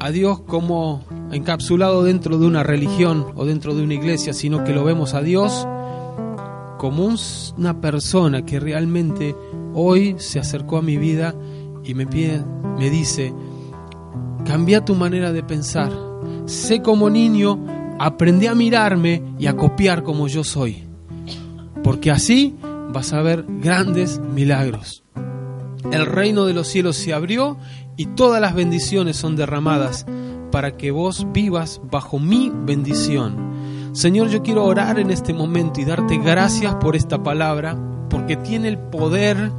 a 0.00 0.10
Dios 0.10 0.40
como 0.40 1.02
encapsulado 1.30 2.02
dentro 2.02 2.38
de 2.38 2.46
una 2.46 2.62
religión 2.62 3.26
o 3.36 3.44
dentro 3.44 3.74
de 3.74 3.82
una 3.82 3.94
iglesia, 3.94 4.32
sino 4.32 4.64
que 4.64 4.72
lo 4.72 4.84
vemos 4.84 5.14
a 5.14 5.22
Dios 5.22 5.66
como 6.78 7.14
una 7.56 7.80
persona 7.80 8.44
que 8.44 8.58
realmente 8.58 9.36
hoy 9.74 10.16
se 10.18 10.40
acercó 10.40 10.78
a 10.78 10.82
mi 10.82 10.96
vida 10.96 11.34
y 11.84 11.94
me, 11.94 12.06
pide, 12.06 12.44
me 12.78 12.90
dice, 12.90 13.32
cambia 14.44 14.84
tu 14.84 14.94
manera 14.94 15.32
de 15.32 15.42
pensar, 15.42 15.92
sé 16.46 16.82
como 16.82 17.10
niño, 17.10 17.64
aprendí 17.98 18.46
a 18.46 18.54
mirarme 18.54 19.22
y 19.38 19.46
a 19.46 19.56
copiar 19.56 20.02
como 20.02 20.28
yo 20.28 20.44
soy, 20.44 20.84
porque 21.82 22.10
así 22.10 22.56
vas 22.92 23.12
a 23.12 23.22
ver 23.22 23.44
grandes 23.48 24.20
milagros 24.20 25.02
el 25.92 26.06
reino 26.06 26.46
de 26.46 26.54
los 26.54 26.68
cielos 26.68 26.96
se 26.96 27.12
abrió 27.12 27.58
y 27.96 28.06
todas 28.06 28.40
las 28.40 28.54
bendiciones 28.54 29.16
son 29.16 29.36
derramadas 29.36 30.06
para 30.50 30.76
que 30.76 30.90
vos 30.90 31.26
vivas 31.32 31.80
bajo 31.90 32.18
mi 32.18 32.50
bendición. 32.54 33.90
Señor, 33.92 34.28
yo 34.28 34.42
quiero 34.42 34.64
orar 34.64 34.98
en 34.98 35.10
este 35.10 35.34
momento 35.34 35.80
y 35.80 35.84
darte 35.84 36.16
gracias 36.18 36.74
por 36.76 36.96
esta 36.96 37.22
palabra, 37.22 37.76
porque 38.08 38.36
tiene 38.36 38.68
el 38.68 38.78
poder 38.78 39.52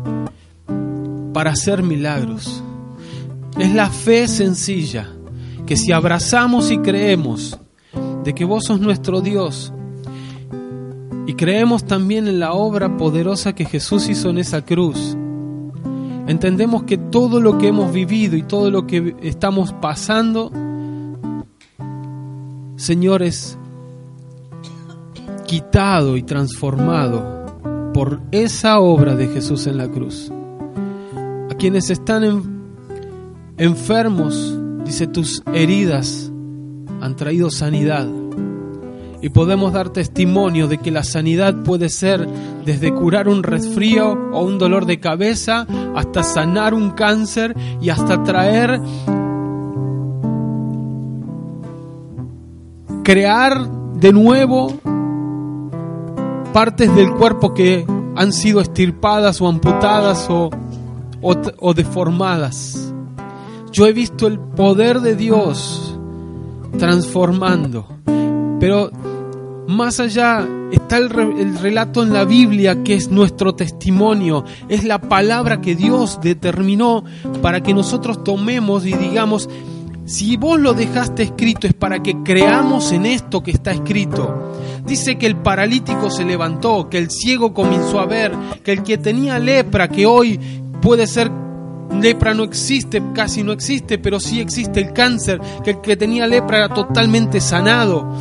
para 1.34 1.52
hacer 1.52 1.84
milagros. 1.84 2.64
Es 3.58 3.74
la 3.74 3.90
fe 3.90 4.28
sencilla, 4.28 5.10
que 5.66 5.76
si 5.76 5.92
abrazamos 5.92 6.72
y 6.72 6.78
creemos 6.78 7.60
de 8.24 8.34
que 8.34 8.46
vos 8.46 8.66
sos 8.66 8.80
nuestro 8.80 9.22
Dios, 9.22 9.74
y 11.26 11.36
creemos 11.36 11.86
también 11.86 12.28
en 12.28 12.40
la 12.40 12.54
obra 12.54 12.98
poderosa 12.98 13.54
que 13.54 13.66
Jesús 13.66 14.10
hizo 14.10 14.30
en 14.30 14.38
esa 14.38 14.64
cruz, 14.64 15.16
entendemos 16.28 16.84
que 16.84 16.98
todo 16.98 17.40
lo 17.40 17.58
que 17.58 17.70
hemos 17.70 17.94
vivido 17.94 18.36
y 18.36 18.44
todo 18.44 18.70
lo 18.70 18.86
que 18.86 19.16
estamos 19.22 19.74
pasando, 19.74 20.52
Señor, 22.76 23.24
es 23.24 23.58
quitado 25.46 26.18
y 26.18 26.24
transformado 26.24 27.92
por 27.94 28.22
esa 28.32 28.80
obra 28.80 29.16
de 29.16 29.28
Jesús 29.28 29.68
en 29.68 29.78
la 29.78 29.88
cruz. 29.88 30.32
Quienes 31.64 31.90
están 31.90 32.26
enfermos, 33.58 34.54
dice, 34.84 35.08
tus 35.08 35.42
heridas 35.54 36.30
han 37.00 37.16
traído 37.16 37.50
sanidad. 37.52 38.06
Y 39.22 39.30
podemos 39.30 39.72
dar 39.72 39.88
testimonio 39.92 40.68
de 40.68 40.80
que 40.80 40.92
la 40.92 41.06
sanidad 41.06 41.64
puede 41.64 41.88
ser 41.88 42.28
desde 42.66 42.94
curar 42.94 43.30
un 43.30 43.44
resfrío 43.44 44.12
o 44.34 44.44
un 44.44 44.60
dolor 44.60 44.86
de 44.86 45.00
cabeza 45.00 45.66
hasta 45.96 46.24
sanar 46.24 46.74
un 46.74 46.92
cáncer 46.92 47.56
y 47.82 47.92
hasta 47.92 48.22
traer 48.24 48.82
crear 53.06 53.70
de 54.02 54.12
nuevo 54.12 54.68
partes 56.52 56.94
del 56.94 57.14
cuerpo 57.14 57.54
que 57.54 57.88
han 58.18 58.34
sido 58.34 58.60
estirpadas 58.60 59.40
o 59.40 59.48
amputadas 59.48 60.28
o, 60.30 60.50
o, 61.24 61.74
deformadas. 61.74 62.94
Yo 63.72 63.88
he 63.88 63.94
visto 63.94 64.28
el 64.28 64.40
poder 64.40 65.02
de 65.02 65.16
Dios 65.16 65.98
transformando, 66.78 67.88
pero 68.60 68.92
más 69.68 70.00
allá 70.00 70.48
está 70.72 70.98
el, 70.98 71.12
el, 71.40 71.58
relato 71.58 72.04
en 72.04 72.14
la 72.14 72.26
Biblia 72.26 72.84
que 72.84 72.94
es 72.94 73.10
nuestro 73.10 73.56
testimonio, 73.56 74.44
es 74.70 74.84
la 74.84 75.00
palabra 75.00 75.62
que 75.62 75.76
Dios 75.76 76.20
determinó 76.22 77.04
para 77.42 77.62
que 77.62 77.74
nosotros 77.74 78.24
tomemos 78.24 78.86
y 78.86 78.94
digamos, 78.94 79.50
si 80.06 80.36
vos 80.36 80.60
lo 80.60 80.74
dejaste 80.74 81.24
escrito 81.24 81.66
es 81.66 81.74
para 81.74 82.04
que 82.04 82.22
creamos 82.24 82.92
en 82.92 83.06
esto 83.06 83.42
que 83.42 83.52
está 83.52 83.72
escrito. 83.72 84.52
Dice 84.86 85.18
que 85.18 85.26
el 85.26 85.38
paralítico 85.38 86.10
se 86.10 86.26
levantó, 86.26 86.90
que 86.90 86.98
el 86.98 87.10
ciego 87.10 87.54
comenzó 87.54 88.00
a 88.00 88.06
ver, 88.06 88.34
que 88.64 88.74
el 88.74 88.84
que 88.84 88.98
tenía 88.98 89.40
lepra, 89.40 89.88
que 89.88 90.06
hoy 90.06 90.38
puede 90.84 91.08
ser 91.08 91.32
lepra 92.02 92.34
no 92.34 92.44
existe, 92.44 93.02
casi 93.14 93.42
no 93.42 93.54
existe, 93.54 93.98
pero 93.98 94.20
sí 94.20 94.42
existe 94.42 94.82
el 94.82 94.92
cáncer, 94.92 95.40
que 95.64 95.72
el 95.72 95.82
que 95.82 95.96
tenía 95.96 96.28
lepra 96.28 96.58
era 96.58 96.70
totalmente 96.70 97.40
sanado 97.40 98.12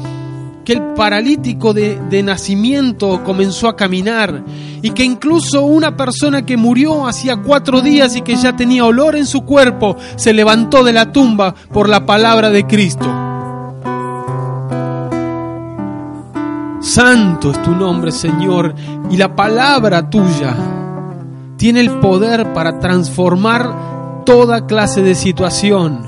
que 0.65 0.75
el 0.75 0.95
paralítico 0.95 1.75
de, 1.75 1.99
de, 2.09 2.23
nacimiento 2.23 3.25
comenzó 3.25 3.67
a 3.67 3.75
caminar 3.75 4.45
y 4.81 4.91
que 4.91 5.03
incluso 5.03 5.63
una 5.63 5.97
persona 5.97 6.47
que 6.47 6.57
murió 6.57 7.09
hacía 7.09 7.39
cuatro 7.39 7.81
días 7.81 8.15
y 8.15 8.23
que 8.23 8.37
ya 8.37 8.55
tenía 8.55 8.85
olor 8.85 9.17
en 9.17 9.27
su 9.27 9.45
cuerpo 9.45 9.97
se 10.15 10.33
levantó 10.33 10.85
de 10.85 10.93
la 10.93 11.11
tumba 11.11 11.53
por 11.73 11.89
la 11.89 12.07
palabra 12.07 12.51
de 12.51 12.65
Cristo. 12.65 13.13
Santo 16.81 17.51
es 17.51 17.61
tu 17.63 17.73
nombre, 17.73 18.13
Señor, 18.13 18.73
y 19.11 19.17
la 19.17 19.35
palabra 19.35 20.09
tuya 20.09 20.82
tiene 21.63 21.79
el 21.79 22.01
poder 22.01 22.53
para 22.55 22.81
transformar 22.81 24.25
toda 24.27 24.67
clase 24.67 25.01
de 25.01 25.15
situación. 25.15 26.05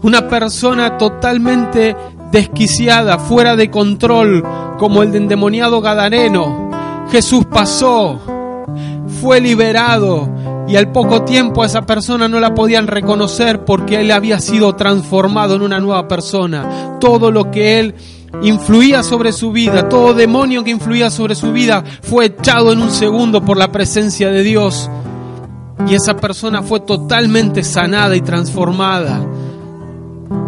Una 0.00 0.26
persona 0.26 0.96
totalmente 0.96 1.94
desquiciada, 2.32 3.18
fuera 3.18 3.56
de 3.56 3.70
control, 3.70 4.42
como 4.78 5.02
el 5.02 5.14
endemoniado 5.14 5.82
Gadareno. 5.82 6.70
Jesús 7.10 7.44
pasó, 7.44 8.18
fue 9.20 9.38
liberado 9.38 10.30
y 10.66 10.76
al 10.76 10.92
poco 10.92 11.24
tiempo 11.24 11.62
a 11.62 11.66
esa 11.66 11.82
persona 11.82 12.26
no 12.26 12.40
la 12.40 12.54
podían 12.54 12.86
reconocer 12.86 13.66
porque 13.66 14.00
él 14.00 14.12
había 14.12 14.40
sido 14.40 14.76
transformado 14.76 15.56
en 15.56 15.60
una 15.60 15.78
nueva 15.78 16.08
persona. 16.08 16.96
Todo 17.00 17.30
lo 17.30 17.50
que 17.50 17.80
él 17.80 17.94
influía 18.42 19.02
sobre 19.02 19.32
su 19.32 19.52
vida, 19.52 19.88
todo 19.88 20.14
demonio 20.14 20.64
que 20.64 20.70
influía 20.70 21.10
sobre 21.10 21.34
su 21.34 21.52
vida 21.52 21.84
fue 22.02 22.26
echado 22.26 22.72
en 22.72 22.80
un 22.80 22.90
segundo 22.90 23.44
por 23.44 23.56
la 23.56 23.70
presencia 23.70 24.30
de 24.30 24.42
Dios. 24.42 24.90
Y 25.86 25.94
esa 25.94 26.16
persona 26.16 26.62
fue 26.62 26.80
totalmente 26.80 27.62
sanada 27.64 28.14
y 28.16 28.20
transformada. 28.20 29.20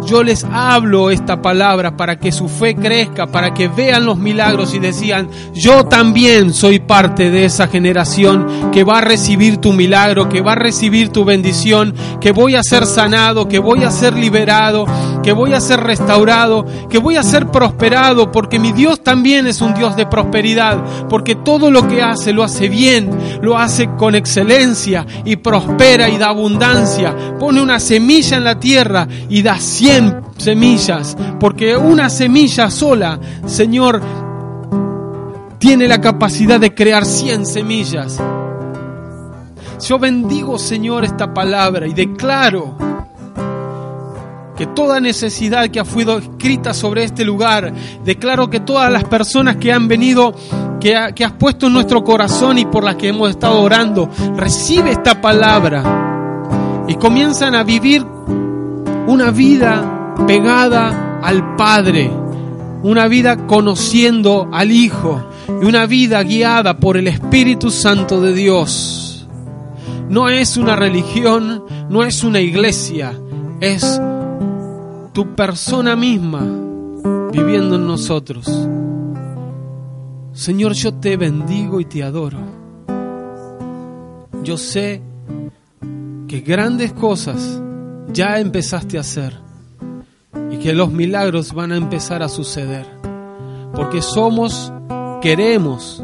Yo 0.05 0.23
les 0.23 0.43
hablo 0.43 1.09
esta 1.09 1.41
palabra 1.41 1.95
para 1.95 2.17
que 2.17 2.31
su 2.31 2.49
fe 2.49 2.75
crezca, 2.75 3.27
para 3.27 3.53
que 3.53 3.67
vean 3.67 4.05
los 4.05 4.17
milagros 4.17 4.73
y 4.73 4.79
decían, 4.79 5.29
yo 5.53 5.85
también 5.85 6.53
soy 6.53 6.79
parte 6.79 7.31
de 7.31 7.45
esa 7.45 7.67
generación 7.67 8.71
que 8.71 8.83
va 8.83 8.99
a 8.99 9.01
recibir 9.01 9.57
tu 9.57 9.73
milagro, 9.73 10.29
que 10.29 10.41
va 10.41 10.53
a 10.53 10.55
recibir 10.55 11.09
tu 11.09 11.25
bendición, 11.25 11.93
que 12.19 12.31
voy 12.31 12.55
a 12.55 12.63
ser 12.63 12.85
sanado, 12.85 13.47
que 13.47 13.59
voy 13.59 13.83
a 13.83 13.91
ser 13.91 14.15
liberado, 14.15 14.85
que 15.23 15.31
voy 15.31 15.53
a 15.53 15.61
ser 15.61 15.79
restaurado, 15.79 16.65
que 16.89 16.97
voy 16.97 17.15
a 17.15 17.23
ser 17.23 17.47
prosperado, 17.47 18.31
porque 18.31 18.59
mi 18.59 18.71
Dios 18.71 19.01
también 19.01 19.47
es 19.47 19.61
un 19.61 19.73
Dios 19.73 19.95
de 19.95 20.05
prosperidad, 20.05 20.83
porque 21.09 21.35
todo 21.35 21.71
lo 21.71 21.87
que 21.87 22.01
hace 22.01 22.33
lo 22.33 22.43
hace 22.43 22.69
bien, 22.69 23.09
lo 23.41 23.57
hace 23.57 23.89
con 23.97 24.15
excelencia 24.15 25.05
y 25.25 25.37
prospera 25.37 26.09
y 26.09 26.17
da 26.17 26.29
abundancia. 26.29 27.15
Pone 27.39 27.61
una 27.61 27.79
semilla 27.79 28.37
en 28.37 28.43
la 28.43 28.59
tierra 28.59 29.07
y 29.29 29.41
da 29.41 29.59
100 29.93 30.23
semillas, 30.37 31.15
porque 31.39 31.77
una 31.77 32.09
semilla 32.09 32.71
sola, 32.71 33.19
Señor, 33.45 34.01
tiene 35.59 35.87
la 35.87 36.01
capacidad 36.01 36.59
de 36.59 36.73
crear 36.73 37.05
100 37.05 37.45
semillas. 37.45 38.19
Yo 39.87 39.99
bendigo, 39.99 40.57
Señor, 40.57 41.05
esta 41.05 41.31
palabra 41.31 41.85
y 41.85 41.93
declaro 41.93 42.75
que 44.57 44.65
toda 44.65 44.99
necesidad 44.99 45.69
que 45.69 45.79
ha 45.79 45.85
sido 45.85 46.17
escrita 46.17 46.73
sobre 46.73 47.03
este 47.03 47.23
lugar, 47.23 47.71
declaro 48.03 48.49
que 48.49 48.61
todas 48.61 48.91
las 48.91 49.03
personas 49.03 49.57
que 49.57 49.71
han 49.71 49.87
venido, 49.87 50.33
que, 50.79 51.13
que 51.15 51.23
has 51.23 51.33
puesto 51.33 51.67
en 51.67 51.73
nuestro 51.73 52.03
corazón 52.03 52.57
y 52.57 52.65
por 52.65 52.83
las 52.83 52.95
que 52.95 53.09
hemos 53.09 53.29
estado 53.29 53.61
orando, 53.61 54.09
recibe 54.35 54.89
esta 54.89 55.21
palabra 55.21 56.83
y 56.87 56.95
comienzan 56.95 57.53
a 57.53 57.63
vivir 57.63 58.03
una 59.13 59.29
vida 59.29 60.15
pegada 60.25 61.19
al 61.21 61.55
Padre, 61.55 62.09
una 62.81 63.07
vida 63.07 63.45
conociendo 63.45 64.49
al 64.51 64.71
Hijo 64.71 65.23
y 65.61 65.65
una 65.65 65.85
vida 65.85 66.23
guiada 66.23 66.77
por 66.77 66.97
el 66.97 67.07
Espíritu 67.07 67.69
Santo 67.69 68.19
de 68.21 68.33
Dios. 68.33 69.27
No 70.09 70.29
es 70.29 70.57
una 70.57 70.75
religión, 70.75 71.63
no 71.89 72.03
es 72.03 72.23
una 72.23 72.41
iglesia, 72.41 73.13
es 73.61 74.01
tu 75.13 75.35
persona 75.35 75.95
misma 75.95 76.41
viviendo 77.31 77.75
en 77.75 77.85
nosotros. 77.85 78.67
Señor, 80.33 80.73
yo 80.73 80.95
te 80.95 81.17
bendigo 81.17 81.79
y 81.79 81.85
te 81.85 82.01
adoro. 82.01 82.39
Yo 84.43 84.57
sé 84.57 85.03
que 86.27 86.39
grandes 86.39 86.93
cosas 86.93 87.61
ya 88.13 88.39
empezaste 88.39 88.97
a 88.97 89.01
hacer 89.01 89.33
y 90.51 90.57
que 90.57 90.73
los 90.73 90.91
milagros 90.91 91.53
van 91.53 91.71
a 91.71 91.77
empezar 91.77 92.21
a 92.21 92.29
suceder. 92.29 92.85
Porque 93.73 94.01
somos, 94.01 94.71
queremos 95.21 96.03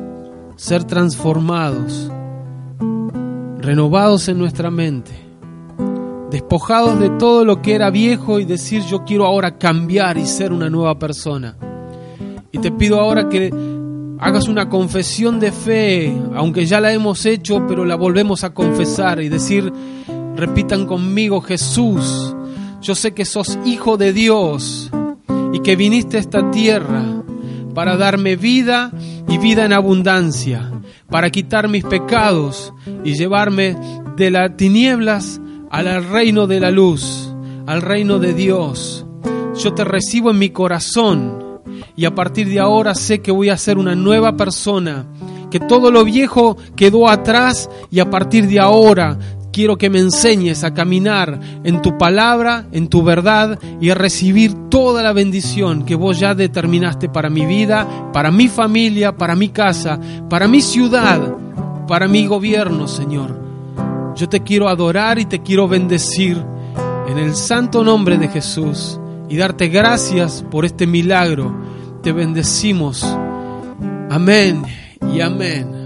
ser 0.55 0.83
transformados, 0.83 2.11
renovados 3.59 4.27
en 4.27 4.39
nuestra 4.39 4.71
mente, 4.71 5.11
despojados 6.31 6.99
de 6.99 7.11
todo 7.11 7.45
lo 7.45 7.61
que 7.61 7.75
era 7.75 7.91
viejo 7.91 8.39
y 8.39 8.45
decir 8.45 8.81
yo 8.83 9.03
quiero 9.03 9.25
ahora 9.25 9.57
cambiar 9.57 10.17
y 10.17 10.25
ser 10.25 10.51
una 10.51 10.69
nueva 10.69 10.97
persona. 10.97 11.55
Y 12.51 12.57
te 12.57 12.71
pido 12.71 12.99
ahora 12.99 13.29
que 13.29 13.53
hagas 14.19 14.47
una 14.47 14.67
confesión 14.67 15.39
de 15.39 15.51
fe, 15.51 16.17
aunque 16.33 16.65
ya 16.65 16.81
la 16.81 16.91
hemos 16.91 17.25
hecho, 17.27 17.65
pero 17.67 17.85
la 17.85 17.95
volvemos 17.95 18.43
a 18.43 18.53
confesar 18.53 19.21
y 19.21 19.29
decir, 19.29 19.71
Repitan 20.39 20.85
conmigo, 20.85 21.41
Jesús, 21.41 22.33
yo 22.81 22.95
sé 22.95 23.13
que 23.13 23.25
sos 23.25 23.59
hijo 23.65 23.97
de 23.97 24.13
Dios 24.13 24.89
y 25.51 25.59
que 25.59 25.75
viniste 25.75 26.15
a 26.15 26.21
esta 26.21 26.49
tierra 26.49 27.03
para 27.75 27.97
darme 27.97 28.37
vida 28.37 28.89
y 29.27 29.37
vida 29.37 29.65
en 29.65 29.73
abundancia, 29.73 30.71
para 31.09 31.29
quitar 31.29 31.67
mis 31.67 31.83
pecados 31.83 32.71
y 33.03 33.15
llevarme 33.15 33.75
de 34.15 34.31
las 34.31 34.55
tinieblas 34.55 35.41
al 35.71 36.05
reino 36.05 36.47
de 36.47 36.61
la 36.61 36.71
luz, 36.71 37.35
al 37.67 37.81
reino 37.81 38.17
de 38.17 38.33
Dios. 38.33 39.05
Yo 39.61 39.73
te 39.73 39.83
recibo 39.83 40.31
en 40.31 40.39
mi 40.39 40.51
corazón 40.51 41.59
y 41.97 42.05
a 42.05 42.15
partir 42.15 42.47
de 42.47 42.61
ahora 42.61 42.95
sé 42.95 43.19
que 43.19 43.33
voy 43.33 43.49
a 43.49 43.57
ser 43.57 43.77
una 43.77 43.93
nueva 43.93 44.37
persona, 44.37 45.05
que 45.51 45.59
todo 45.59 45.91
lo 45.91 46.05
viejo 46.05 46.55
quedó 46.77 47.09
atrás 47.09 47.69
y 47.91 47.99
a 47.99 48.09
partir 48.09 48.47
de 48.47 48.61
ahora 48.61 49.19
quiero 49.51 49.77
que 49.77 49.89
me 49.89 49.99
enseñes 49.99 50.63
a 50.63 50.73
caminar 50.73 51.39
en 51.63 51.81
tu 51.81 51.97
palabra, 51.97 52.67
en 52.71 52.87
tu 52.87 53.03
verdad 53.03 53.59
y 53.81 53.89
a 53.89 53.95
recibir 53.95 54.53
toda 54.69 55.03
la 55.03 55.13
bendición 55.13 55.85
que 55.85 55.95
vos 55.95 56.19
ya 56.19 56.35
determinaste 56.35 57.09
para 57.09 57.29
mi 57.29 57.45
vida, 57.45 58.11
para 58.13 58.31
mi 58.31 58.47
familia, 58.47 59.15
para 59.15 59.35
mi 59.35 59.49
casa, 59.49 59.99
para 60.29 60.47
mi 60.47 60.61
ciudad, 60.61 61.35
para 61.87 62.07
mi 62.07 62.27
gobierno, 62.27 62.87
Señor. 62.87 63.39
Yo 64.15 64.27
te 64.27 64.41
quiero 64.41 64.67
adorar 64.67 65.19
y 65.19 65.25
te 65.25 65.41
quiero 65.41 65.67
bendecir 65.67 66.43
en 67.07 67.17
el 67.17 67.35
santo 67.35 67.83
nombre 67.83 68.17
de 68.17 68.27
Jesús 68.27 68.99
y 69.29 69.37
darte 69.37 69.67
gracias 69.67 70.43
por 70.49 70.65
este 70.65 70.85
milagro. 70.85 71.55
Te 72.03 72.11
bendecimos. 72.11 73.03
Amén 74.09 74.63
y 75.13 75.21
amén. 75.21 75.78